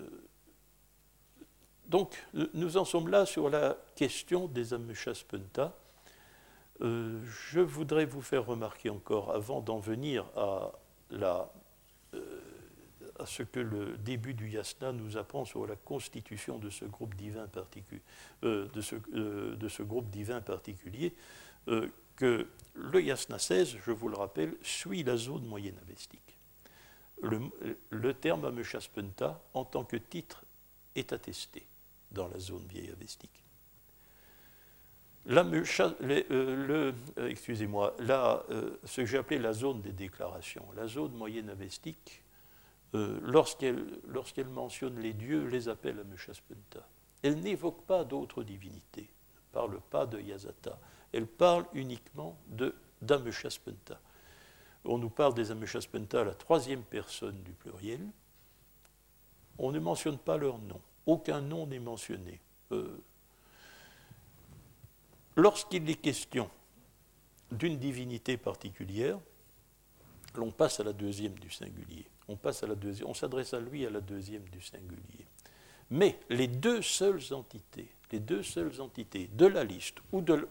[1.87, 2.21] donc,
[2.53, 5.73] nous en sommes là sur la question des Ameshaspenta.
[6.81, 10.73] je voudrais vous faire remarquer encore, avant d'en venir à
[11.11, 11.49] la
[13.19, 17.15] à ce que le début du yasna nous apprend sur la constitution de ce groupe
[17.15, 17.47] divin,
[20.41, 21.13] particulier,
[22.15, 26.35] que le Yasna 16, je vous le rappelle, suit la zone moyenne avestique.
[27.21, 27.39] Le,
[27.89, 30.43] le terme Ameshaspenta, en tant que titre,
[30.95, 31.65] est attesté
[32.11, 33.43] dans la zone vieille avestique.
[35.29, 35.63] Euh,
[37.17, 41.49] euh, excusez-moi, là, euh, ce que j'ai appelé la zone des déclarations, la zone moyenne
[42.97, 43.75] avestique,
[44.07, 46.87] lorsqu'elle mentionne les dieux, les appelle Ameshaspenta.
[47.23, 50.79] Elle n'évoque pas d'autres divinités, ne parle pas de Yazata,
[51.11, 52.37] elle parle uniquement
[53.01, 53.99] d'Ameshaspenta.
[54.85, 58.01] On nous parle des Ameshaspenta à la troisième personne du pluriel.
[59.57, 60.79] On ne mentionne pas leur nom.
[61.05, 62.39] Aucun nom n'est mentionné.
[62.71, 62.97] Euh,
[65.35, 66.49] lorsqu'il est question
[67.51, 69.19] d'une divinité particulière,
[70.35, 72.05] l'on passe à la deuxième du singulier.
[72.27, 75.25] On s'adresse à lui à la deuxième du singulier.
[75.89, 80.47] Mais les deux seules entités, les deux seules entités de la liste ou de,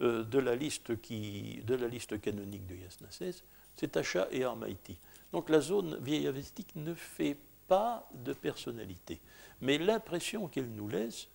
[0.00, 3.42] euh, de, la, liste qui, de la liste canonique de Yasnases,
[3.76, 4.98] c'est Tacha et Armaïti.
[5.32, 7.36] Donc la zone vieille avestique ne fait
[7.66, 9.20] pas de personnalité.
[9.60, 11.28] Mais l'impression qu'elle nous laisse,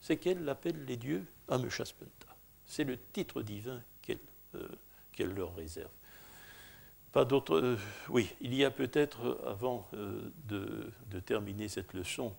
[0.00, 2.36] c'est qu'elle l'appelle les dieux Ameshaspenta.
[2.66, 4.18] C'est le titre divin qu'elle
[4.54, 5.90] euh, leur réserve.
[7.12, 7.60] Pas d'autres.
[7.60, 7.76] Euh,
[8.08, 9.88] oui, il y a peut-être, avant
[10.48, 12.34] de, de, terminer cette leçon,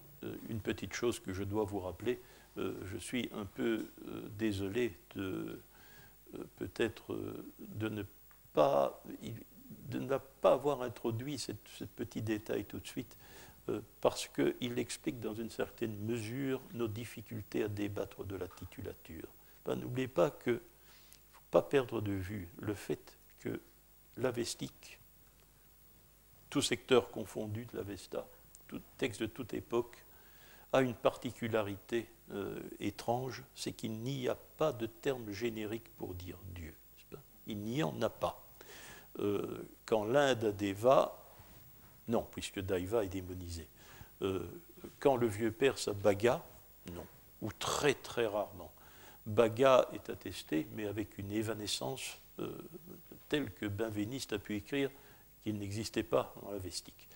[0.50, 2.20] une petite chose que je dois vous rappeler.
[2.58, 5.62] Euh, je suis un peu euh, désolé de
[6.36, 7.18] euh, peut-être
[7.60, 8.04] de ne
[8.54, 9.04] pas
[9.92, 11.52] ne pas avoir introduit ce
[11.84, 13.18] petit détail tout de suite,
[14.02, 19.28] parce qu'il explique dans une certaine mesure nos difficultés à débattre de la titulature.
[19.66, 20.58] Ben, n'oubliez pas que ne
[21.32, 23.62] faut pas perdre de vue le fait que
[24.20, 25.00] l'avestique,
[26.50, 28.28] tout secteur confondu de l'avesta,
[28.68, 30.04] tout texte de toute époque,
[30.72, 36.38] a une particularité euh, étrange, c'est qu'il n'y a pas de terme générique pour dire
[36.54, 36.76] Dieu.
[37.48, 38.46] Il n'y en a pas.
[39.20, 41.18] Euh, quand l'Inde a Deva,
[42.08, 43.68] non, puisque Daiva est démonisé.
[44.22, 44.46] Euh,
[45.00, 46.44] quand le vieux perse a Baga,
[46.94, 47.06] non,
[47.42, 48.72] ou très très rarement.
[49.26, 52.20] Baga est attesté, mais avec une évanescence
[53.28, 54.90] telle que Benveniste a pu écrire
[55.44, 57.08] qu'il n'existait pas dans la vestique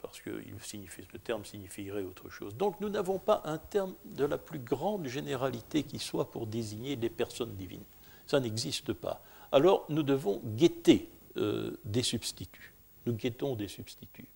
[0.00, 2.54] parce que le terme signifierait autre chose.
[2.56, 6.96] Donc nous n'avons pas un terme de la plus grande généralité qui soit pour désigner
[6.96, 7.84] les personnes divines.
[8.26, 9.22] Ça n'existe pas.
[9.52, 12.72] Alors nous devons guetter euh, des substituts.
[13.06, 14.28] Nous guettons des substituts.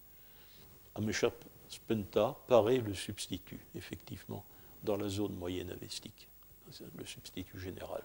[0.94, 4.44] Ameshap Spenta paraît le substitut, effectivement,
[4.82, 6.28] dans la zone moyenne avestique,
[6.96, 8.02] le substitut général.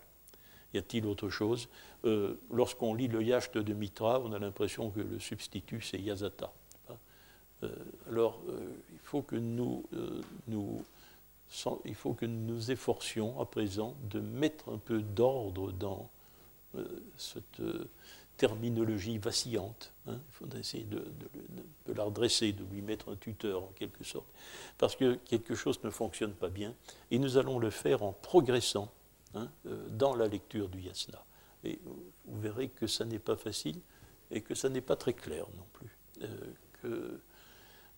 [0.74, 1.68] Y a-t-il autre chose
[2.06, 6.52] euh, Lorsqu'on lit le Yacht de Mitra, on a l'impression que le substitut, c'est Yazata.
[7.64, 7.70] Euh,
[8.08, 8.60] alors, euh,
[8.94, 9.84] il faut que nous,
[10.48, 10.84] nous
[11.84, 16.08] il faut que nous efforcions à présent de mettre un peu d'ordre dans
[17.18, 17.60] cette
[18.40, 19.92] terminologie vacillante.
[20.08, 20.18] Hein.
[20.18, 21.04] Il faut essayer de,
[21.94, 24.28] la redresser, de lui mettre un tuteur en quelque sorte.
[24.78, 26.74] Parce que quelque chose ne fonctionne pas bien.
[27.12, 28.90] Et nous allons le faire en progressant
[29.34, 29.50] hein,
[29.90, 31.24] dans la lecture du yasna.
[31.64, 33.80] Et vous verrez que ça n'est pas facile
[34.32, 35.98] et que ça n'est pas très clair non plus.
[36.82, 37.20] que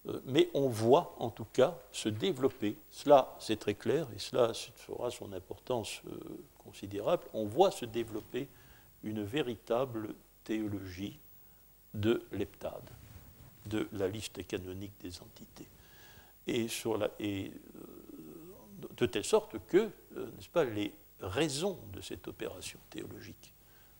[0.07, 4.51] euh, mais on voit en tout cas se développer, cela c'est très clair, et cela
[4.89, 6.17] aura son importance euh,
[6.57, 8.47] considérable, on voit se développer
[9.03, 11.19] une véritable théologie
[11.93, 12.89] de l'heptade,
[13.67, 15.67] de la liste canonique des entités.
[16.47, 17.49] Et, euh,
[18.97, 20.91] de telle sorte que, n'est-ce pas, les
[21.21, 23.53] raisons de cette opération théologique,